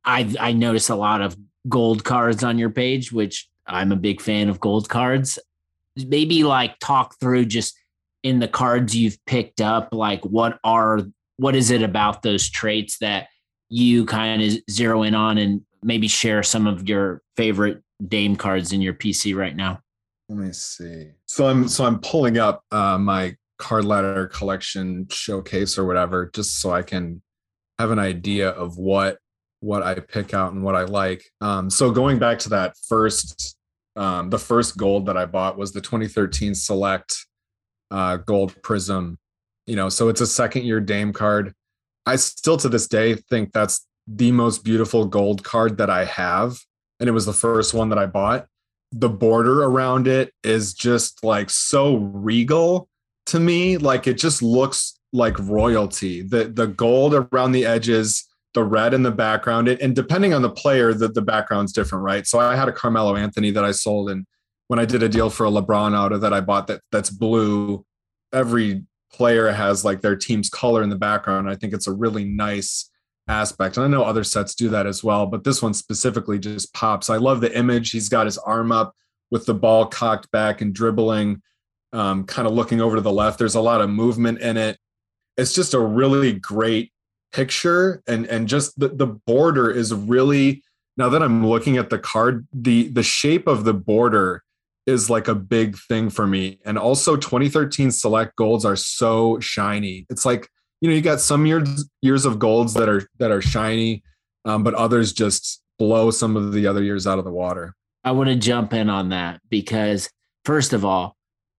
[0.05, 1.35] I I notice a lot of
[1.67, 5.39] gold cards on your page, which I'm a big fan of gold cards.
[5.95, 7.75] Maybe like talk through just
[8.23, 11.01] in the cards you've picked up, like what are
[11.37, 13.27] what is it about those traits that
[13.69, 18.71] you kind of zero in on and maybe share some of your favorite Dame cards
[18.71, 19.81] in your PC right now?
[20.29, 21.09] Let me see.
[21.25, 26.61] So I'm so I'm pulling up uh, my card ladder collection showcase or whatever, just
[26.61, 27.21] so I can
[27.77, 29.17] have an idea of what
[29.61, 31.23] what I pick out and what I like.
[31.41, 33.57] Um, so going back to that first,
[33.95, 37.13] um, the first gold that I bought was the 2013 Select
[37.91, 39.17] uh, Gold Prizm.
[39.67, 41.53] You know, so it's a second year Dame card.
[42.05, 46.57] I still to this day think that's the most beautiful gold card that I have,
[46.99, 48.47] and it was the first one that I bought
[48.91, 52.87] the border around it is just like so regal
[53.27, 53.77] to me.
[53.77, 56.21] Like it just looks like royalty.
[56.21, 60.41] The the gold around the edges, the red in the background, it, and depending on
[60.41, 62.25] the player, the, the background's different, right?
[62.25, 64.25] So I had a Carmelo Anthony that I sold, and
[64.67, 67.85] when I did a deal for a LeBron auto that I bought that that's blue,
[68.33, 71.49] every player has like their team's color in the background.
[71.49, 72.88] I think it's a really nice
[73.29, 73.77] aspect.
[73.77, 77.09] And I know other sets do that as well, but this one specifically just pops.
[77.09, 77.91] I love the image.
[77.91, 78.95] He's got his arm up
[79.31, 81.41] with the ball cocked back and dribbling,
[81.93, 83.39] um, kind of looking over to the left.
[83.39, 84.77] There's a lot of movement in it.
[85.37, 86.91] It's just a really great
[87.31, 88.01] picture.
[88.07, 90.63] And, and just the, the border is really,
[90.97, 94.43] now that I'm looking at the card, the, the shape of the border
[94.87, 96.59] is like a big thing for me.
[96.65, 100.07] And also 2013 select golds are so shiny.
[100.09, 100.49] It's like,
[100.81, 104.03] you know you got some years years of golds that are that are shiny
[104.45, 107.75] um, but others just blow some of the other years out of the water.
[108.03, 110.09] I want to jump in on that because
[110.45, 111.15] first of all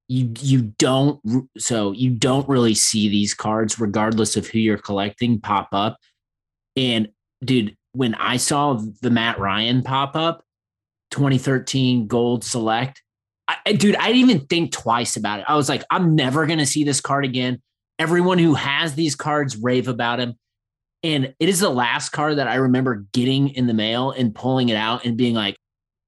[0.08, 1.20] you you don't
[1.58, 5.96] so you don't really see these cards regardless of who you're collecting pop up.
[6.76, 7.08] And
[7.44, 10.44] dude when i saw the matt ryan pop up
[11.10, 13.02] 2013 gold select
[13.48, 15.46] I, dude i didn't even think twice about it.
[15.48, 17.60] I was like i'm never to see this card again
[18.00, 20.34] Everyone who has these cards rave about him.
[21.02, 24.70] And it is the last card that I remember getting in the mail and pulling
[24.70, 25.56] it out and being like,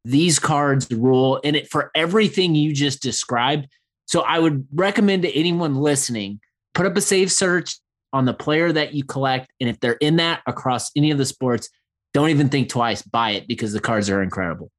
[0.05, 1.41] these cards rule.
[1.45, 3.69] And it for everything you just described.
[4.07, 6.41] So I would recommend to anyone listening,
[6.75, 7.79] put up a save search
[8.13, 9.53] on the player that you collect.
[9.61, 11.69] And if they're in that across any of the sports,
[12.15, 14.71] don't even think twice, buy it because the cards are incredible.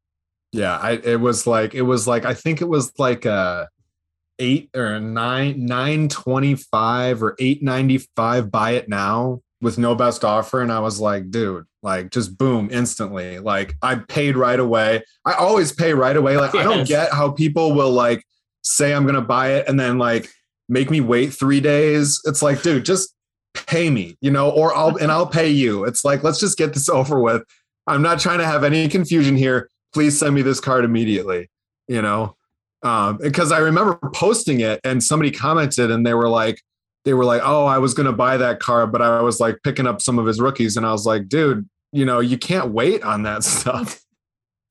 [0.51, 3.67] Yeah, I, it was like it was like I think it was like a
[4.43, 8.51] eight or nine nine twenty five or eight ninety five.
[8.51, 12.69] Buy it now with no best offer, and I was like, dude, like just boom,
[12.71, 13.39] instantly.
[13.39, 15.03] Like I paid right away.
[15.25, 16.35] I always pay right away.
[16.35, 16.65] Like yes.
[16.65, 18.25] I don't get how people will like
[18.63, 20.29] say I'm gonna buy it and then like
[20.67, 22.19] make me wait three days.
[22.25, 23.15] It's like, dude, just
[23.53, 25.85] pay me, you know, or I'll and I'll pay you.
[25.85, 27.43] It's like, let's just get this over with.
[27.87, 29.69] I'm not trying to have any confusion here.
[29.93, 31.49] Please send me this card immediately.
[31.87, 32.35] You know,
[32.83, 36.61] um, because I remember posting it and somebody commented and they were like,
[37.05, 39.57] they were like, oh, I was going to buy that car, but I was like
[39.63, 40.77] picking up some of his rookies.
[40.77, 44.01] And I was like, dude, you know, you can't wait on that stuff.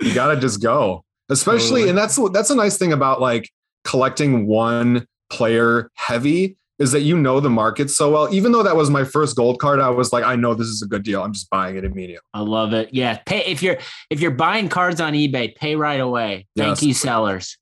[0.00, 1.04] you got to just go.
[1.30, 1.88] Especially, totally.
[1.88, 3.48] and that's that's a nice thing about like
[3.84, 8.34] collecting one player heavy is that you know the market so well.
[8.34, 10.82] Even though that was my first gold card, I was like, I know this is
[10.82, 11.22] a good deal.
[11.22, 12.26] I'm just buying it immediately.
[12.34, 12.92] I love it.
[12.92, 13.78] Yeah, pay if you're
[14.10, 16.46] if you're buying cards on eBay, pay right away.
[16.56, 16.82] Thank yes.
[16.82, 17.56] you, sellers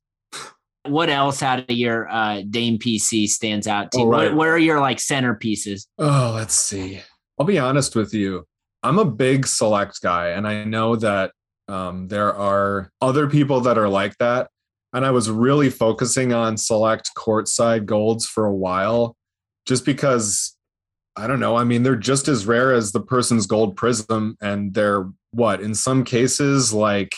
[0.87, 4.05] what else out of your uh, Dame PC stands out to you?
[4.05, 4.29] Oh, right.
[4.29, 5.87] what, what are your like centerpieces?
[5.99, 7.01] Oh, let's see.
[7.39, 8.47] I'll be honest with you.
[8.83, 11.33] I'm a big select guy, and I know that
[11.69, 14.49] um, there are other people that are like that.
[14.93, 19.17] And I was really focusing on select courtside golds for a while,
[19.67, 20.57] just because
[21.17, 21.57] I don't know.
[21.57, 25.75] I mean, they're just as rare as the person's gold prism, and they're what in
[25.75, 27.13] some cases like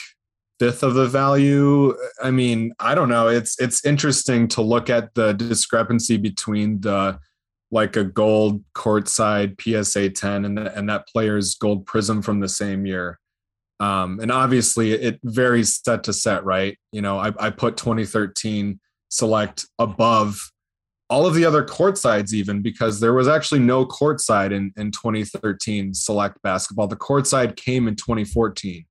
[0.62, 1.92] fifth of the value.
[2.22, 3.27] I mean i don't know.
[3.27, 7.18] It's it's interesting to look at the discrepancy between the
[7.72, 12.48] like a gold courtside psa 10 and, the, and that player's gold prism from the
[12.48, 13.18] same year.
[13.81, 16.79] Um, and obviously it varies set to set right?
[16.92, 20.53] You know I, I put 2013 select above
[21.11, 25.92] all of the other courtsides even because there was actually no courtside in, in 2013
[25.92, 26.87] select basketball.
[26.87, 28.85] The courtside came in 2014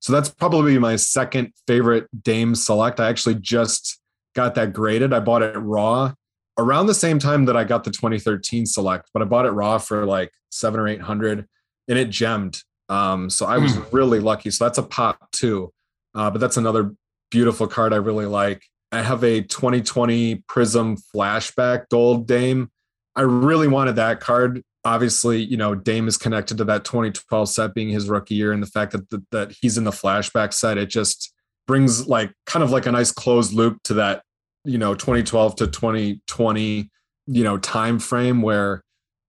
[0.00, 3.00] so that's probably my second favorite Dame Select.
[3.00, 4.00] I actually just
[4.34, 5.12] got that graded.
[5.12, 6.12] I bought it raw
[6.58, 9.78] around the same time that I got the 2013 Select, but I bought it raw
[9.78, 11.46] for like seven or eight hundred,
[11.88, 12.62] and it gemmed.
[12.88, 13.92] Um, so I was mm.
[13.92, 14.50] really lucky.
[14.50, 15.72] So that's a pop too.
[16.14, 16.94] Uh, but that's another
[17.30, 18.64] beautiful card I really like.
[18.90, 22.70] I have a 2020 Prizm Flashback Gold Dame.
[23.14, 27.74] I really wanted that card obviously, you know, Dame is connected to that 2012 set
[27.74, 30.88] being his rookie year, and the fact that that he's in the flashback set, it
[30.88, 31.32] just
[31.66, 34.22] brings like kind of like a nice closed loop to that,
[34.64, 36.90] you know, 2012 to 2020,
[37.26, 38.82] you know, time frame where,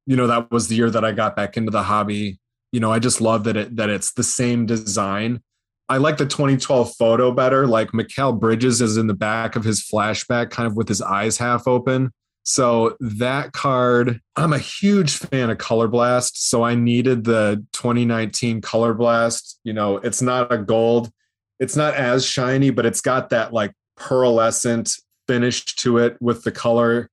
[0.06, 2.40] you know, that was the year that I got back into the hobby.
[2.72, 5.42] You know, I just love that it that it's the same design.
[5.90, 7.66] I like the 2012 photo better.
[7.66, 11.40] Like Mikal Bridges is in the back of his flashback, kind of with his eyes
[11.40, 12.12] half open.
[12.50, 16.50] So that card, I'm a huge fan of Color Blast.
[16.50, 19.60] So I needed the 2019 Color Blast.
[19.64, 21.12] You know, it's not a gold,
[21.60, 26.52] it's not as shiny, but it's got that like pearlescent finish to it with the
[26.52, 27.12] color.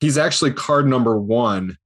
[0.00, 1.76] He's actually card number one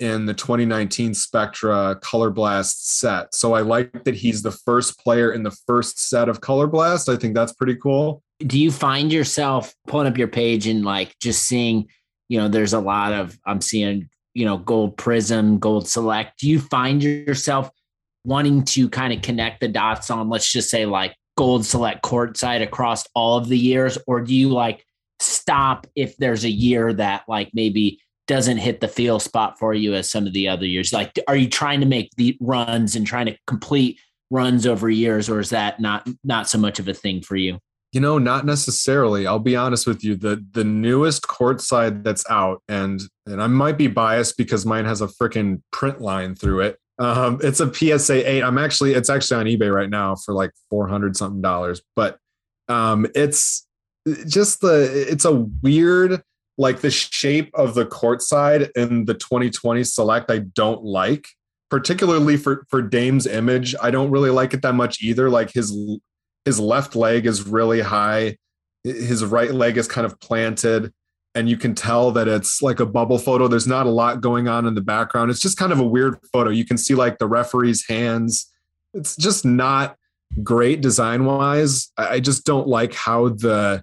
[0.00, 3.32] in the 2019 Spectra Color Blast set.
[3.32, 7.08] So I like that he's the first player in the first set of Color Blast.
[7.08, 8.24] I think that's pretty cool.
[8.40, 11.86] Do you find yourself pulling up your page and like just seeing
[12.30, 16.38] you know, there's a lot of, I'm seeing, you know, gold Prizm, gold select.
[16.38, 17.68] Do you find yourself
[18.24, 22.62] wanting to kind of connect the dots on, let's just say like gold select courtside
[22.62, 23.98] across all of the years?
[24.06, 24.86] Or do you like
[25.18, 29.92] stop if there's a year that like maybe doesn't hit the feel spot for you
[29.94, 30.92] as some of the other years?
[30.92, 33.98] Like, are you trying to make the runs and trying to complete
[34.30, 37.58] runs over years, or is that not not so much of a thing for you?
[37.92, 39.26] You know, not necessarily.
[39.26, 40.16] I'll be honest with you.
[40.16, 45.00] The the newest courtside that's out, and and I might be biased because mine has
[45.00, 46.78] a freaking print line through it.
[47.00, 48.42] Um, it's a PSA eight.
[48.42, 51.82] I'm actually it's actually on eBay right now for like four hundred something dollars.
[51.96, 52.18] But
[52.68, 53.66] um, it's
[54.26, 56.22] just the it's a weird
[56.58, 60.30] like the shape of the courtside in the 2020 select.
[60.30, 61.26] I don't like
[61.70, 63.74] particularly for for Dame's image.
[63.80, 65.30] I don't really like it that much either.
[65.30, 65.72] Like his
[66.44, 68.36] his left leg is really high.
[68.84, 70.92] His right leg is kind of planted
[71.34, 73.46] and you can tell that it's like a bubble photo.
[73.46, 75.30] There's not a lot going on in the background.
[75.30, 76.50] It's just kind of a weird photo.
[76.50, 78.50] You can see like the referee's hands.
[78.94, 79.96] It's just not
[80.44, 83.82] great design wise i just don't like how the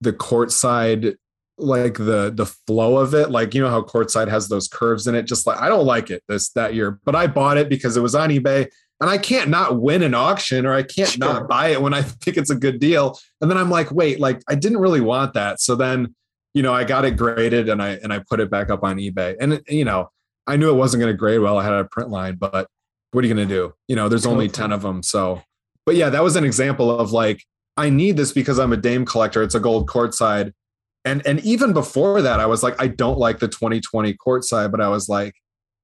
[0.00, 1.14] the courtside
[1.58, 3.30] like the the flow of it.
[3.30, 5.22] Like you know how courtside has those curves in it?
[5.22, 8.02] Just like i don't like it this that year but i bought it because it
[8.02, 8.68] was on ebay
[9.00, 11.18] and I can't not win an auction or I can't sure.
[11.18, 13.18] not buy it when I think it's a good deal.
[13.40, 15.60] And then I'm like, wait, like I didn't really want that.
[15.60, 16.14] So then,
[16.54, 18.96] you know, I got it graded and I and I put it back up on
[18.96, 19.36] eBay.
[19.38, 20.10] And you know,
[20.46, 21.58] I knew it wasn't going to grade well.
[21.58, 22.68] I had a print line, but
[23.12, 23.74] what are you going to do?
[23.88, 25.02] You know, there's only 10 of them.
[25.02, 25.42] So,
[25.84, 27.42] but yeah, that was an example of like
[27.76, 29.42] I need this because I'm a Dame collector.
[29.42, 30.52] It's a gold courtside.
[31.04, 34.80] And and even before that, I was like, I don't like the 2020 courtside, but
[34.80, 35.34] I was like,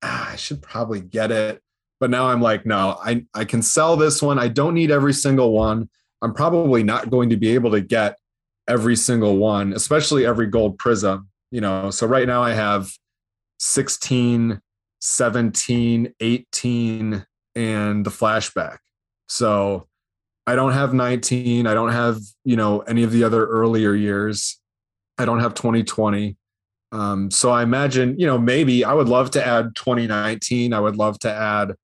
[0.02, 1.62] ah, I should probably get it
[2.02, 4.36] but now I'm like, no, I, I can sell this one.
[4.36, 5.88] I don't need every single one.
[6.20, 8.18] I'm probably not going to be able to get
[8.66, 11.28] every single one, especially every gold Prizm.
[11.52, 12.90] You know, so right now I have
[13.60, 14.60] 16,
[14.98, 18.78] 17, 18, and the flashback.
[19.28, 19.86] So
[20.44, 21.68] I don't have 19.
[21.68, 24.58] I don't have, you know, any of the other earlier years.
[25.18, 26.36] I don't have 2020.
[26.90, 30.72] Um, so I imagine, you know, maybe I would love to add 2019.
[30.72, 31.76] I would love to add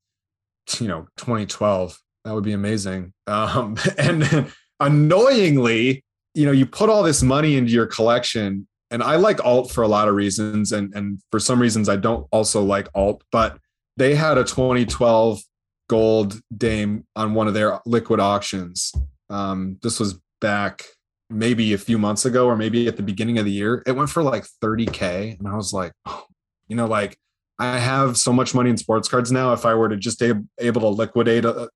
[0.81, 3.13] you know 2012 that would be amazing.
[3.27, 6.05] Um, and annoyingly
[6.35, 9.83] you know you put all this money into your collection and i like alt for
[9.83, 13.59] a lot of reasons and and for some reasons i don't also like alt but
[13.99, 15.41] they had a 2012
[15.89, 18.93] gold dame on one of their liquid auctions.
[19.29, 20.85] Um, this was back
[21.31, 23.83] maybe a few months ago or maybe at the beginning of the year.
[23.87, 26.25] It went for like 30k and i was like oh,
[26.69, 27.19] you know like
[27.59, 29.53] I have so much money in sports cards now.
[29.53, 31.69] If I were to just be able to liquidate a,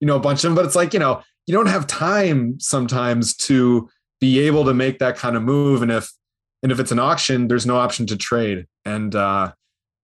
[0.00, 2.60] you know, a bunch of them, but it's like, you know, you don't have time
[2.60, 3.88] sometimes to
[4.20, 5.82] be able to make that kind of move.
[5.82, 6.12] And if,
[6.62, 8.66] and if it's an auction, there's no option to trade.
[8.84, 9.52] And, uh,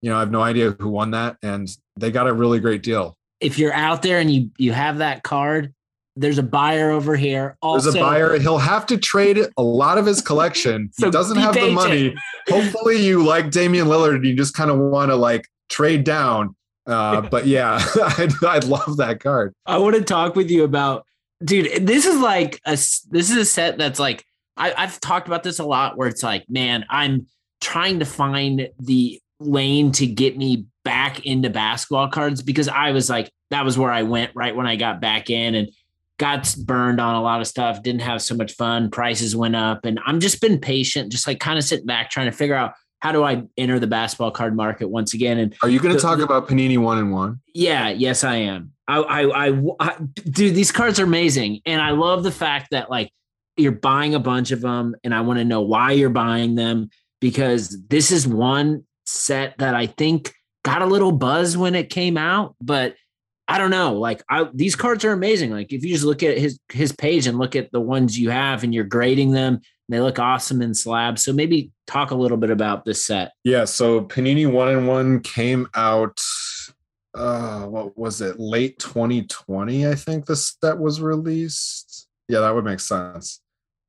[0.02, 2.82] you know, I have no idea who won that and they got a really great
[2.82, 3.16] deal.
[3.40, 5.74] If you're out there and you, you have that card,
[6.16, 7.56] there's a buyer over here.
[7.60, 8.38] Also, There's a buyer.
[8.38, 10.90] He'll have to trade a lot of his collection.
[10.92, 11.70] so he doesn't have patient.
[11.70, 12.16] the money.
[12.48, 16.54] Hopefully, you like Damian Lillard and you just kind of want to like trade down.
[16.86, 17.84] Uh, but yeah,
[18.18, 19.54] I'd, I'd love that card.
[19.66, 21.04] I want to talk with you about,
[21.44, 21.86] dude.
[21.86, 24.24] This is like a this is a set that's like
[24.56, 25.96] I, I've talked about this a lot.
[25.96, 27.26] Where it's like, man, I'm
[27.60, 33.10] trying to find the lane to get me back into basketball cards because I was
[33.10, 35.68] like, that was where I went right when I got back in and
[36.18, 39.84] got burned on a lot of stuff, didn't have so much fun, prices went up.
[39.84, 42.74] And I'm just been patient, just like kind of sitting back trying to figure out
[43.00, 45.38] how do I enter the basketball card market once again.
[45.38, 47.40] And are you going to talk about Panini one and one?
[47.54, 48.72] Yeah, yes, I am.
[48.88, 51.60] I, I, I, I, dude, these cards are amazing.
[51.66, 53.10] And I love the fact that like
[53.56, 56.88] you're buying a bunch of them and I want to know why you're buying them
[57.20, 60.32] because this is one set that I think
[60.64, 62.94] got a little buzz when it came out, but
[63.46, 63.94] I don't know.
[63.94, 65.50] Like I, these cards are amazing.
[65.50, 68.30] Like if you just look at his his page and look at the ones you
[68.30, 71.24] have and you're grading them, they look awesome in slabs.
[71.24, 73.32] So maybe talk a little bit about this set.
[73.44, 73.64] Yeah.
[73.64, 76.20] So Panini One and One came out.
[77.14, 78.40] Uh, what was it?
[78.40, 82.08] Late 2020, I think the set was released.
[82.28, 83.40] Yeah, that would make sense.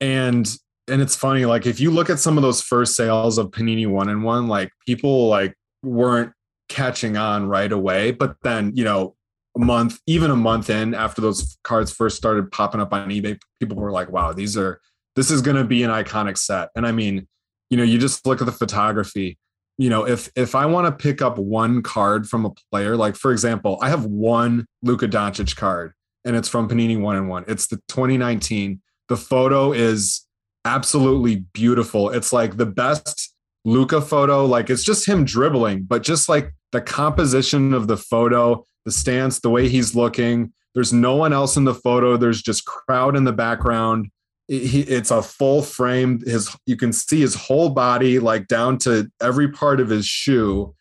[0.01, 0.47] And
[0.87, 3.87] and it's funny, like if you look at some of those first sales of Panini
[3.87, 6.33] One and One, like people like weren't
[6.69, 8.11] catching on right away.
[8.11, 9.15] But then, you know,
[9.55, 13.39] a month, even a month in after those cards first started popping up on eBay,
[13.59, 14.81] people were like, wow, these are,
[15.15, 16.69] this is going to be an iconic set.
[16.75, 17.27] And I mean,
[17.69, 19.37] you know, you just look at the photography.
[19.77, 23.15] You know, if if I want to pick up one card from a player, like
[23.15, 25.93] for example, I have one Luka Doncic card,
[26.23, 27.43] and it's from Panini One and One.
[27.47, 28.81] It's the 2019.
[29.09, 30.25] The photo is
[30.63, 32.09] absolutely beautiful.
[32.09, 33.33] It's like the best
[33.65, 34.45] Luka photo.
[34.45, 39.39] Like it's just him dribbling, but just like the composition of the photo, the stance,
[39.39, 40.53] the way he's looking.
[40.73, 42.17] There's no one else in the photo.
[42.17, 44.09] There's just crowd in the background.
[44.47, 46.21] it's a full frame.
[46.25, 50.75] His you can see his whole body, like down to every part of his shoe.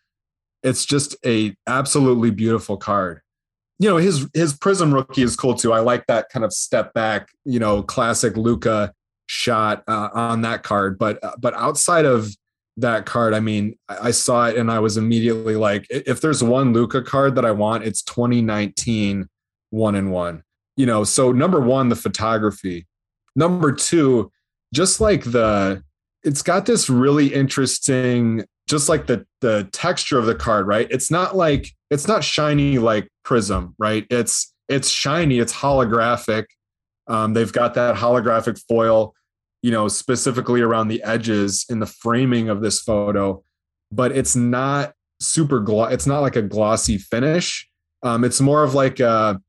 [0.61, 3.21] It's just a absolutely beautiful card.
[3.79, 5.73] You know, his his Prizm rookie is cool too.
[5.73, 8.93] I like that kind of step back, you know, classic Luka
[9.27, 10.97] shot uh, on that card.
[10.97, 12.35] But uh, but outside of
[12.77, 16.73] that card, I mean, I saw it and I was immediately like, if there's one
[16.73, 19.27] Luka card that I want, it's 2019
[19.69, 20.43] one and one.
[20.77, 22.85] You know, so number one, the photography.
[23.35, 24.31] Number two,
[24.73, 25.83] just like the,
[26.23, 30.87] it's got this really interesting, just like the the texture of the card, right?
[30.89, 34.07] It's not like it's not shiny like Prizm, right?
[34.09, 36.45] It's it's shiny, it's holographic.
[37.07, 39.13] Um, they've got that holographic foil
[39.65, 43.43] you know, specifically around the edges in the framing of this photo,
[43.91, 45.91] but it's not super gloss.
[45.91, 47.67] It's not like a glossy finish.
[48.03, 49.41] Um, it's more of like a,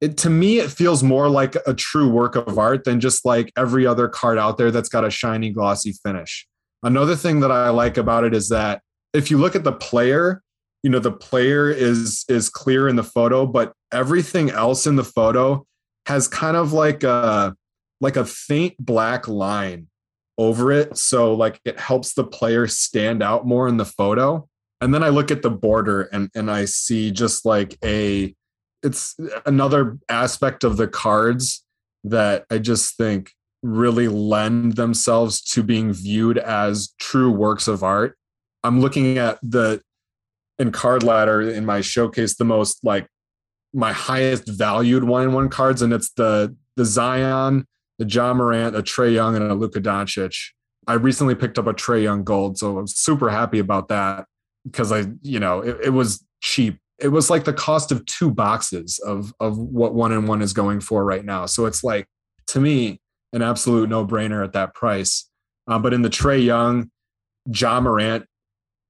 [0.00, 3.52] it, to me, it feels more like a true work of art than just like
[3.54, 6.48] every other card out there that's got a shiny, glossy finish.
[6.82, 8.80] Another thing that I like about it is that
[9.12, 10.42] if you look at the player,
[10.82, 15.04] you know, the player is is clear in the photo, but everything else in the
[15.04, 15.66] photo
[16.06, 17.54] has kind of like a
[18.00, 19.88] like a faint black line
[20.38, 20.96] over it.
[20.96, 24.48] So like it helps the player stand out more in the photo.
[24.80, 28.34] And then I look at the border and, and I see just like a
[28.82, 31.62] it's another aspect of the cards
[32.04, 33.32] that I just think
[33.62, 38.16] really lend themselves to being viewed as true works of art.
[38.64, 39.82] I'm looking at the
[40.58, 43.06] in card ladder in my showcase the most like
[43.72, 47.66] my highest valued one in one cards and it's the the Zion
[48.00, 50.34] the Ja Morant, a Trae Young, and a Luka Doncic.
[50.86, 54.24] I recently picked up a Trae Young Gold, so I'm super happy about that
[54.64, 56.78] because I, you know, it, it was cheap.
[56.98, 60.54] It was like the cost of two boxes of of what one and one is
[60.54, 61.44] going for right now.
[61.44, 62.06] So it's like
[62.48, 63.00] to me
[63.34, 65.28] an absolute no brainer at that price.
[65.68, 66.90] Uh, but in the Trae Young,
[67.54, 68.24] Ja Morant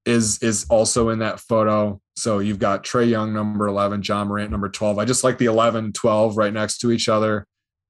[0.07, 2.01] is is also in that photo.
[2.15, 4.99] So you've got Trae Young number 11, Ja Morant number 12.
[4.99, 7.47] I just like the 11, 12 right next to each other.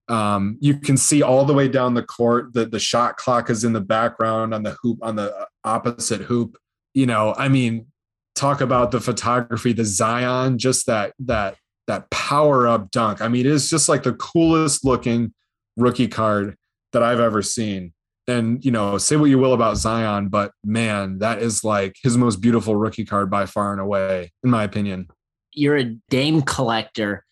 [0.08, 3.62] Um, you can see all the way down the court that the shot clock is
[3.62, 6.56] in the background on the hoop on the opposite hoop.
[6.94, 7.86] You know, I mean,
[8.34, 13.20] talk about the photography, the Zion, just that that that power up dunk.
[13.20, 15.32] I mean, it's just like the coolest looking
[15.76, 16.56] rookie card
[16.92, 17.92] that I've ever seen.
[18.26, 22.16] And you know, say what you will about Zion, but man, that is like his
[22.16, 25.08] most beautiful rookie card by far and away, in my opinion.
[25.52, 27.24] You're a Dame collector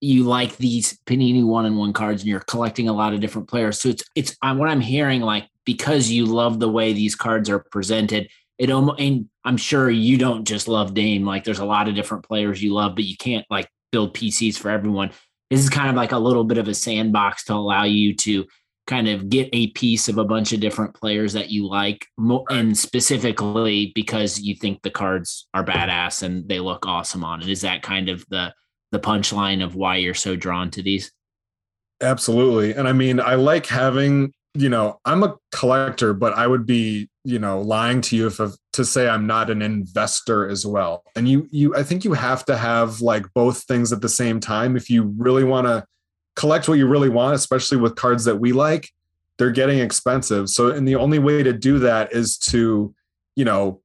[0.00, 3.48] you like these Panini one and one cards and you're collecting a lot of different
[3.48, 3.80] players.
[3.80, 7.58] So it's it's what I'm hearing like because you love the way these cards are
[7.58, 8.28] presented.
[8.58, 11.24] It almost and I'm sure you don't just love Dame.
[11.24, 14.58] Like there's a lot of different players you love, but you can't like build PCs
[14.58, 15.10] for everyone.
[15.50, 18.46] This is kind of like a little bit of a sandbox to allow you to
[18.86, 22.76] kind of get a piece of a bunch of different players that you like, and
[22.76, 27.48] specifically because you think the cards are badass and they look awesome on it.
[27.48, 28.52] Is that kind of the
[28.90, 31.12] the punchline of why you're so drawn to these?
[32.00, 32.74] Absolutely.
[32.74, 37.08] And I mean, I like having, you know, I'm a collector, but I would be,
[37.24, 38.40] you know, lying to you if
[38.72, 41.02] to say I'm not an investor as well.
[41.16, 44.40] And you you I think you have to have like both things at the same
[44.40, 45.84] time if you really want to
[46.36, 48.88] collect what you really want, especially with cards that we like,
[49.36, 50.48] they're getting expensive.
[50.48, 52.94] So and the only way to do that is to,
[53.34, 53.80] you know,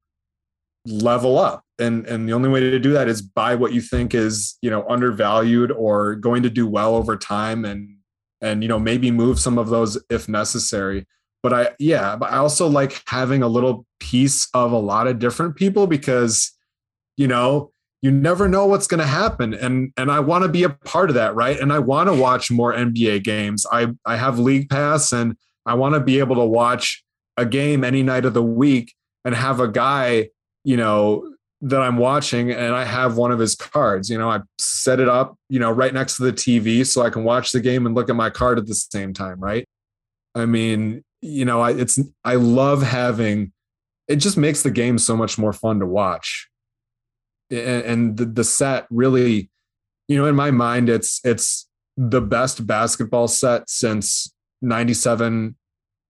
[0.86, 4.14] level up and and the only way to do that is buy what you think
[4.14, 7.98] is you know undervalued or going to do well over time and
[8.42, 11.06] and you know maybe move some of those if necessary.
[11.42, 15.20] But i yeah but i also like having a little piece of a lot of
[15.20, 16.52] different people because
[17.18, 19.54] you know you never know what's going to happen.
[19.54, 21.58] And and I want to be a part of that right?
[21.58, 23.66] And I want to watch more NBA games.
[23.72, 27.04] I I have league pass and I want to be able to watch
[27.38, 28.94] a game any night of the week
[29.26, 30.30] and have a guy
[30.66, 31.33] you know
[31.66, 35.08] that I'm watching and I have one of his cards you know I set it
[35.08, 37.96] up you know right next to the TV so I can watch the game and
[37.96, 39.66] look at my card at the same time right?
[40.36, 43.54] I mean you know I it's I love having
[44.08, 46.50] it just makes the game so much more fun to watch.
[47.50, 49.50] And, and the, the set really,
[50.08, 55.56] you know, in my mind, it's it's the best basketball set since 97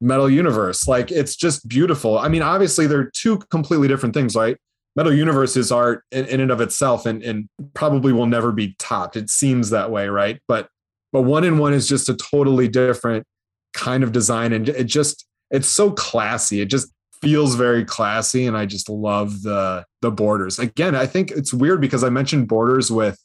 [0.01, 0.87] metal universe.
[0.87, 2.17] Like it's just beautiful.
[2.17, 4.57] I mean obviously they're two completely different things right
[4.95, 8.75] metal universe is art in, in and of itself and, and probably will never be
[8.79, 10.69] topped it seems that way right but
[11.11, 13.25] but one in one is just a totally different
[13.73, 18.57] kind of design and it just it's so classy it just feels very classy and
[18.57, 20.59] I just love the the borders.
[20.59, 23.17] Again, I think it's weird because I mentioned borders with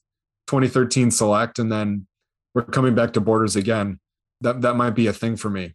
[0.46, 2.06] 2013 select and then
[2.54, 3.98] we're coming back to borders again.
[4.40, 5.74] That that might be a thing for me.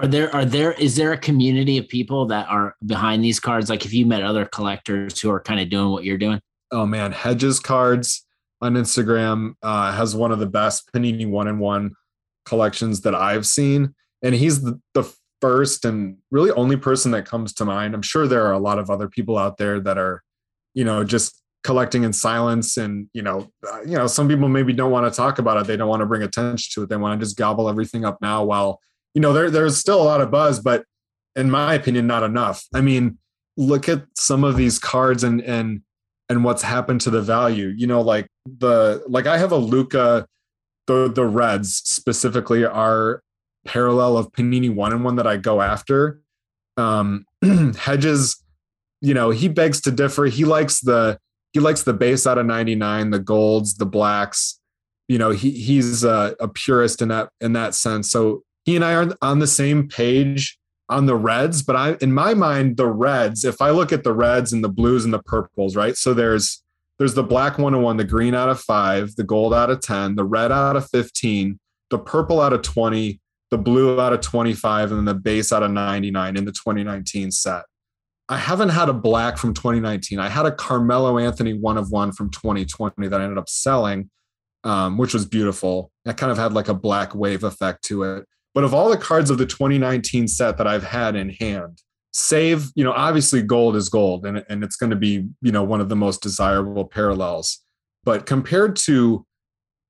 [0.00, 3.70] Are there are there is there a community of people that are behind these cards?
[3.70, 6.40] Like if you met other collectors who are kind of doing what you're doing?
[6.72, 8.26] Oh man, Hedges Cards
[8.60, 11.92] on Instagram uh, has one of the best Panini one in one
[12.44, 17.52] collections that I've seen, and he's the, the first and really only person that comes
[17.54, 17.94] to mind.
[17.94, 20.24] I'm sure there are a lot of other people out there that are,
[20.72, 24.72] you know, just collecting in silence and you know uh, you know some people maybe
[24.72, 26.96] don't want to talk about it they don't want to bring attention to it they
[26.96, 28.78] want to just gobble everything up now while
[29.14, 30.84] you know there there's still a lot of buzz but
[31.36, 33.18] in my opinion not enough i mean
[33.56, 35.80] look at some of these cards and and
[36.28, 38.26] and what's happened to the value you know like
[38.58, 40.26] the like i have a Luka,
[40.86, 43.22] the the reds specifically are
[43.64, 46.20] parallel of Panini one and one that I go after.
[46.76, 47.24] Um,
[47.76, 48.42] Hedges,
[49.00, 50.26] you know, he begs to differ.
[50.26, 51.18] He likes the
[51.52, 54.58] he likes the base out of 99, the golds, the blacks.
[55.08, 58.10] You know, he he's a, a purist in that in that sense.
[58.10, 60.58] So he and I are on the same page
[60.88, 64.12] on the reds, but I in my mind, the reds, if I look at the
[64.12, 65.96] reds and the blues and the purples, right?
[65.96, 66.62] So there's
[66.98, 70.24] there's the black 101, the green out of five, the gold out of 10, the
[70.24, 71.58] red out of 15,
[71.90, 75.70] the purple out of 20, the blue out of 25 and the base out of
[75.72, 77.64] 99 in the 2019 set.
[78.28, 80.18] I haven't had a black from 2019.
[80.18, 84.10] I had a Carmelo Anthony one of one from 2020 that I ended up selling,
[84.62, 85.90] um, which was beautiful.
[86.04, 88.24] That kind of had like a black wave effect to it.
[88.54, 91.82] But of all the cards of the 2019 set that I've had in hand,
[92.12, 95.64] save, you know, obviously gold is gold and, and it's going to be, you know,
[95.64, 97.60] one of the most desirable parallels.
[98.04, 99.26] But compared to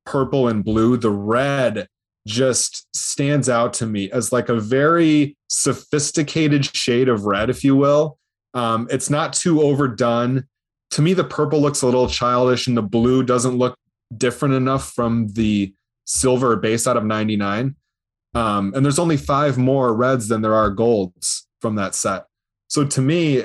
[0.06, 1.88] purple and blue, the red
[2.26, 7.76] just stands out to me as like a very sophisticated shade of red, if you
[7.76, 8.18] will.
[8.54, 10.44] Um, it's not too overdone.
[10.92, 13.76] To me, the purple looks a little childish, and the blue doesn't look
[14.16, 15.74] different enough from the
[16.06, 17.74] silver base out of 99.
[18.34, 22.24] Um, and there's only five more reds than there are golds from that set.
[22.68, 23.44] So to me,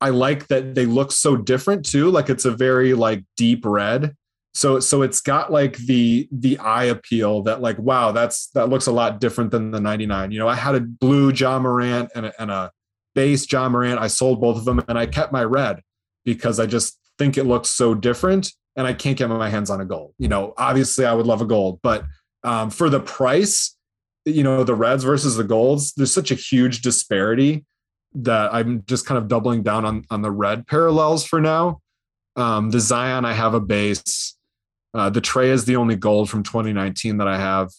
[0.00, 2.10] I like that they look so different too.
[2.10, 4.16] Like it's a very like deep red
[4.54, 8.86] so so it's got like the the eye appeal that like wow that's that looks
[8.86, 12.26] a lot different than the 99 you know i had a blue ja morant and
[12.26, 12.70] a, and a
[13.14, 15.80] base ja morant i sold both of them and i kept my red
[16.24, 19.80] because i just think it looks so different and i can't get my hands on
[19.80, 22.04] a gold you know obviously i would love a gold but
[22.44, 23.76] um, for the price
[24.24, 27.64] you know the reds versus the golds there's such a huge disparity
[28.14, 31.80] that i'm just kind of doubling down on on the red parallels for now
[32.36, 34.36] um, the zion i have a base
[34.94, 37.70] uh, the Trae is the only gold from 2019 that I have.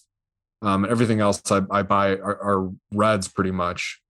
[0.62, 4.02] Um, everything else I, I buy are, are, reds pretty much.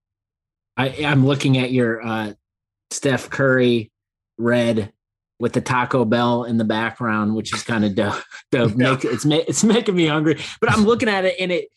[0.77, 2.33] I, am looking at your uh,
[2.91, 3.91] Steph Curry
[4.37, 4.93] red
[5.39, 8.23] with the Taco Bell in the background, which is kind of dope.
[8.51, 8.71] dope.
[8.71, 8.91] Yeah.
[8.91, 10.39] Make, it's it's making me hungry.
[10.61, 11.69] But I'm looking at it and it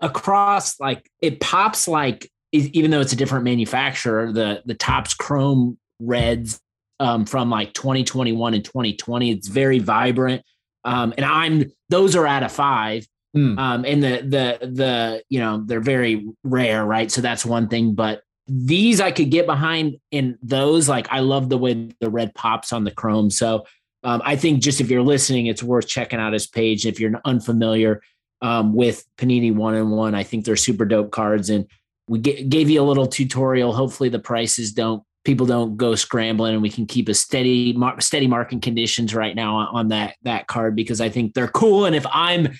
[0.00, 5.78] across like it pops like even though it's a different manufacturer, the the Topps chrome
[6.00, 6.60] reds
[7.00, 9.30] um, from like 2021 and 2020.
[9.30, 10.42] It's very vibrant.
[10.84, 13.06] Um, and I'm those are out of five.
[13.36, 13.58] Mm.
[13.58, 17.10] Um, and the the the you know they're very rare, right?
[17.10, 17.94] So that's one thing.
[17.94, 20.88] But these I could get behind in those.
[20.88, 23.30] Like I love the way the red pops on the chrome.
[23.30, 23.66] So
[24.04, 26.86] um, I think just if you're listening, it's worth checking out his page.
[26.86, 28.00] If you're unfamiliar
[28.42, 31.50] um, with Panini One and One, I think they're super dope cards.
[31.50, 31.66] And
[32.08, 33.72] we g- gave you a little tutorial.
[33.72, 38.26] Hopefully the prices don't people don't go scrambling and we can keep a steady steady
[38.26, 42.06] market conditions right now on that that card because I think they're cool and if
[42.10, 42.56] I'm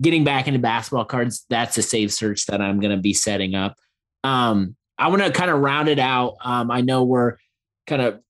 [0.00, 3.56] getting back into basketball cards that's a save search that I'm going to be setting
[3.56, 3.76] up
[4.22, 7.38] um I want to kind of round it out um I know we're
[7.88, 8.20] kind of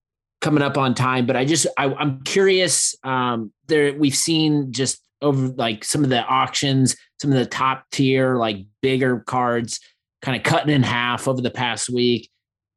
[0.42, 2.94] coming up on time, but I just I, am curious.
[3.02, 7.84] Um, there we've seen just over like some of the auctions, some of the top
[7.90, 9.80] tier, like bigger cards,
[10.20, 12.30] kind of cutting in half over the past week.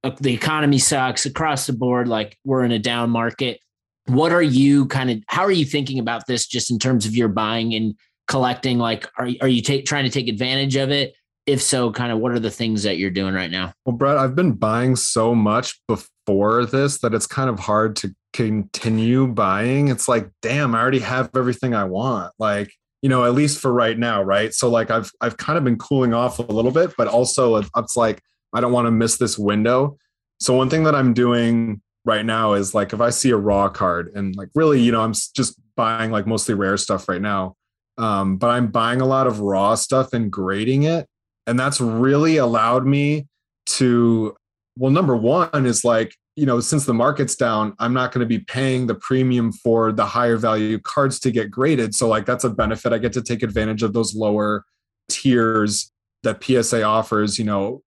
[0.04, 2.08] Uh, the economy sucks across the board.
[2.08, 3.60] Like we're in a down market.
[4.08, 5.24] What are you kind of?
[5.28, 7.96] How are you thinking about this, just in terms of your buying and
[8.28, 8.78] collecting?
[8.78, 11.16] Like, are are you take, trying to take advantage of it?
[11.46, 13.74] if so, kind of what are the things that you're doing right now?
[13.86, 18.16] Well, Brett, I've been buying so much before this that it's kind of hard to
[18.34, 19.88] continue buying.
[19.88, 22.34] It's like, damn, I already have everything I want.
[22.40, 24.54] Like, you know, at least for right now, right?
[24.54, 27.96] So like I've I've kind of been cooling off a little bit, but also it's
[27.96, 28.22] like
[28.54, 29.98] I don't want to miss this window.
[30.40, 33.70] So one thing that I'm doing right now is like if I see a raw
[33.70, 37.56] card and like really, you know, I'm just buying like mostly rare stuff right now.
[37.98, 41.08] Um, but I'm buying a lot of raw stuff and grading it
[41.48, 43.28] and that's really allowed me
[43.68, 44.36] to,
[44.78, 48.26] well, number one is like, you know, since the market's down, I'm not going to
[48.26, 51.96] be paying the premium for the higher value cards to get graded.
[51.96, 52.92] So, like, that's a benefit.
[52.92, 54.66] I get to take advantage of those lower
[55.10, 55.92] tiers
[56.24, 57.84] that PSA offers, you know,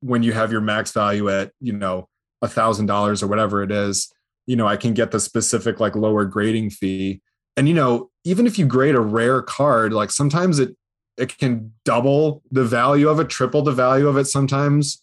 [0.00, 2.08] when you have your max value at, you know,
[2.40, 4.12] a thousand dollars or whatever it is,
[4.46, 7.20] you know, I can get the specific like lower grading fee.
[7.56, 10.76] And, you know, even if you grade a rare card, like sometimes it
[11.18, 15.02] it can double the value of it, triple the value of it sometimes.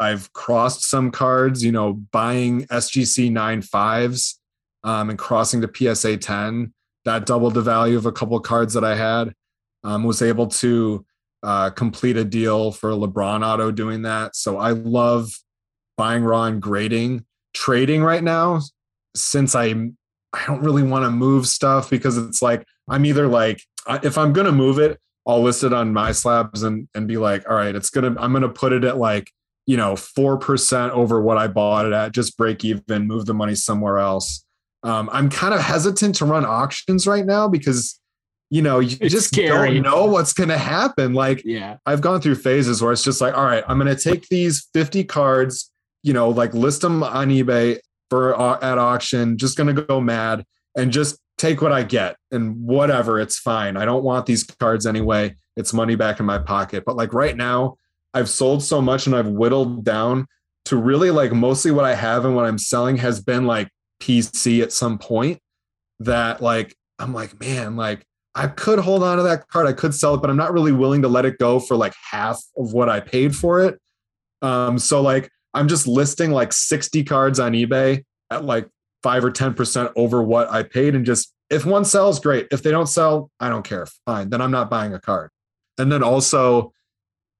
[0.00, 4.34] I've crossed some cards, you know, buying SGC 95s
[4.82, 6.72] um, and crossing to PSA 10.
[7.04, 9.34] That doubled the value of a couple of cards that I had.
[9.82, 11.04] Um, was able to
[11.42, 14.34] uh, complete a deal for LeBron auto doing that.
[14.34, 15.30] So I love
[15.96, 17.24] buying raw and grading.
[17.52, 18.60] Trading right now,
[19.14, 19.66] since I
[20.32, 23.62] I don't really want to move stuff because it's like I'm either like
[24.02, 27.54] if I'm gonna move it, I'll list it on MySlabs and and be like, all
[27.54, 29.30] right, it's gonna I'm gonna put it at like
[29.66, 33.34] you know four percent over what I bought it at, just break even, move the
[33.34, 34.44] money somewhere else.
[34.82, 37.98] Um, I'm kind of hesitant to run auctions right now because
[38.50, 39.74] you know you it's just scary.
[39.74, 41.14] don't know what's gonna happen.
[41.14, 44.28] Like, yeah, I've gone through phases where it's just like, all right, I'm gonna take
[44.28, 45.70] these 50 cards,
[46.02, 47.78] you know, like list them on eBay
[48.10, 50.44] for uh, at auction, just gonna go mad
[50.76, 53.76] and just take what I get and whatever, it's fine.
[53.76, 55.34] I don't want these cards anyway.
[55.56, 56.84] It's money back in my pocket.
[56.84, 57.76] But like right now,
[58.14, 60.26] I've sold so much and I've whittled down
[60.66, 63.68] to really like mostly what I have and what I'm selling has been like
[64.00, 65.40] PC at some point
[66.00, 68.04] that like I'm like, man, like
[68.34, 69.66] I could hold on to that card.
[69.66, 71.94] I could sell it, but I'm not really willing to let it go for like
[72.10, 73.78] half of what I paid for it.
[74.42, 78.68] Um, so like I'm just listing like 60 cards on eBay at like
[79.02, 80.94] five or 10% over what I paid.
[80.94, 82.48] And just if one sells, great.
[82.50, 83.86] If they don't sell, I don't care.
[84.06, 84.30] Fine.
[84.30, 85.30] Then I'm not buying a card.
[85.78, 86.72] And then also,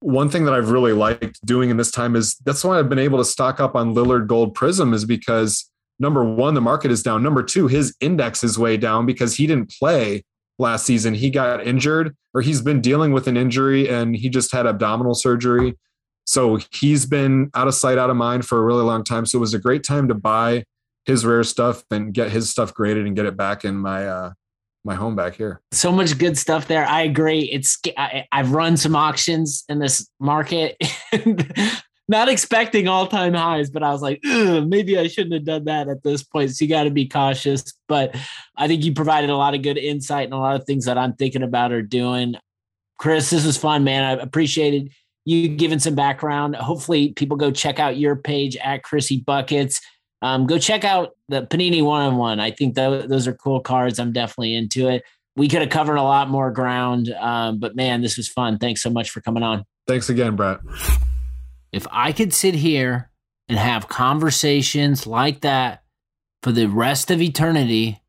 [0.04, 2.98] one thing that I've really liked doing in this time is that's why I've been
[2.98, 7.02] able to stock up on Lillard Gold Prizm is because number one, the market is
[7.02, 7.22] down.
[7.22, 10.22] Number two, his index is way down because he didn't play
[10.58, 11.14] last season.
[11.14, 15.14] He got injured or he's been dealing with an injury and he just had abdominal
[15.14, 15.78] surgery.
[16.26, 19.24] So he's been out of sight, out of mind for a really long time.
[19.24, 20.64] So it was a great time to buy
[21.06, 24.32] his rare stuff and get his stuff graded and get it back in my uh
[24.84, 25.60] my home back here.
[25.72, 26.86] So much good stuff there.
[26.86, 27.40] I agree.
[27.50, 30.76] It's I, have run some auctions in this market,
[32.08, 35.88] not expecting all time highs, but I was like, maybe I shouldn't have done that
[35.88, 36.50] at this point.
[36.54, 37.64] So you got to be cautious.
[37.88, 38.14] But
[38.56, 40.98] I think you provided a lot of good insight and a lot of things that
[40.98, 42.34] I'm thinking about or doing.
[42.98, 44.04] Chris, this was fun, man.
[44.04, 44.92] I appreciated
[45.24, 46.54] you giving some background.
[46.56, 49.80] Hopefully, people go check out your page at Chrissy Buckets
[50.24, 52.40] um, go check out the Panini one on one.
[52.40, 53.98] I think th- those are cool cards.
[53.98, 55.02] I'm definitely into it.
[55.36, 58.56] We could have covered a lot more ground, um, but man, this was fun.
[58.56, 59.66] Thanks so much for coming on.
[59.86, 60.60] Thanks again, Brett.
[61.72, 63.10] If I could sit here
[63.50, 65.82] and have conversations like that
[66.42, 68.00] for the rest of eternity,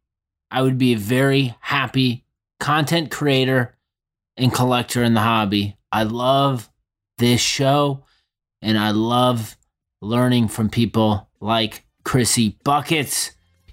[0.49, 2.23] I would be a very happy
[2.61, 3.75] content creator
[4.37, 5.75] and collector in the hobby.
[5.91, 6.69] I love
[7.17, 8.05] this show
[8.61, 9.57] and I love
[10.01, 13.31] learning from people like Chrissy Buckets.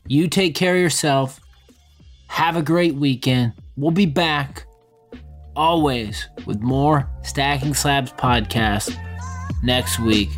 [0.08, 1.38] You take care of yourself.
[2.26, 3.52] Have a great weekend.
[3.76, 4.64] We'll be back
[5.54, 8.96] always with more Stacking Slabs podcast
[9.62, 10.30] next week.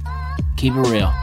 [0.56, 1.14] Keep it real.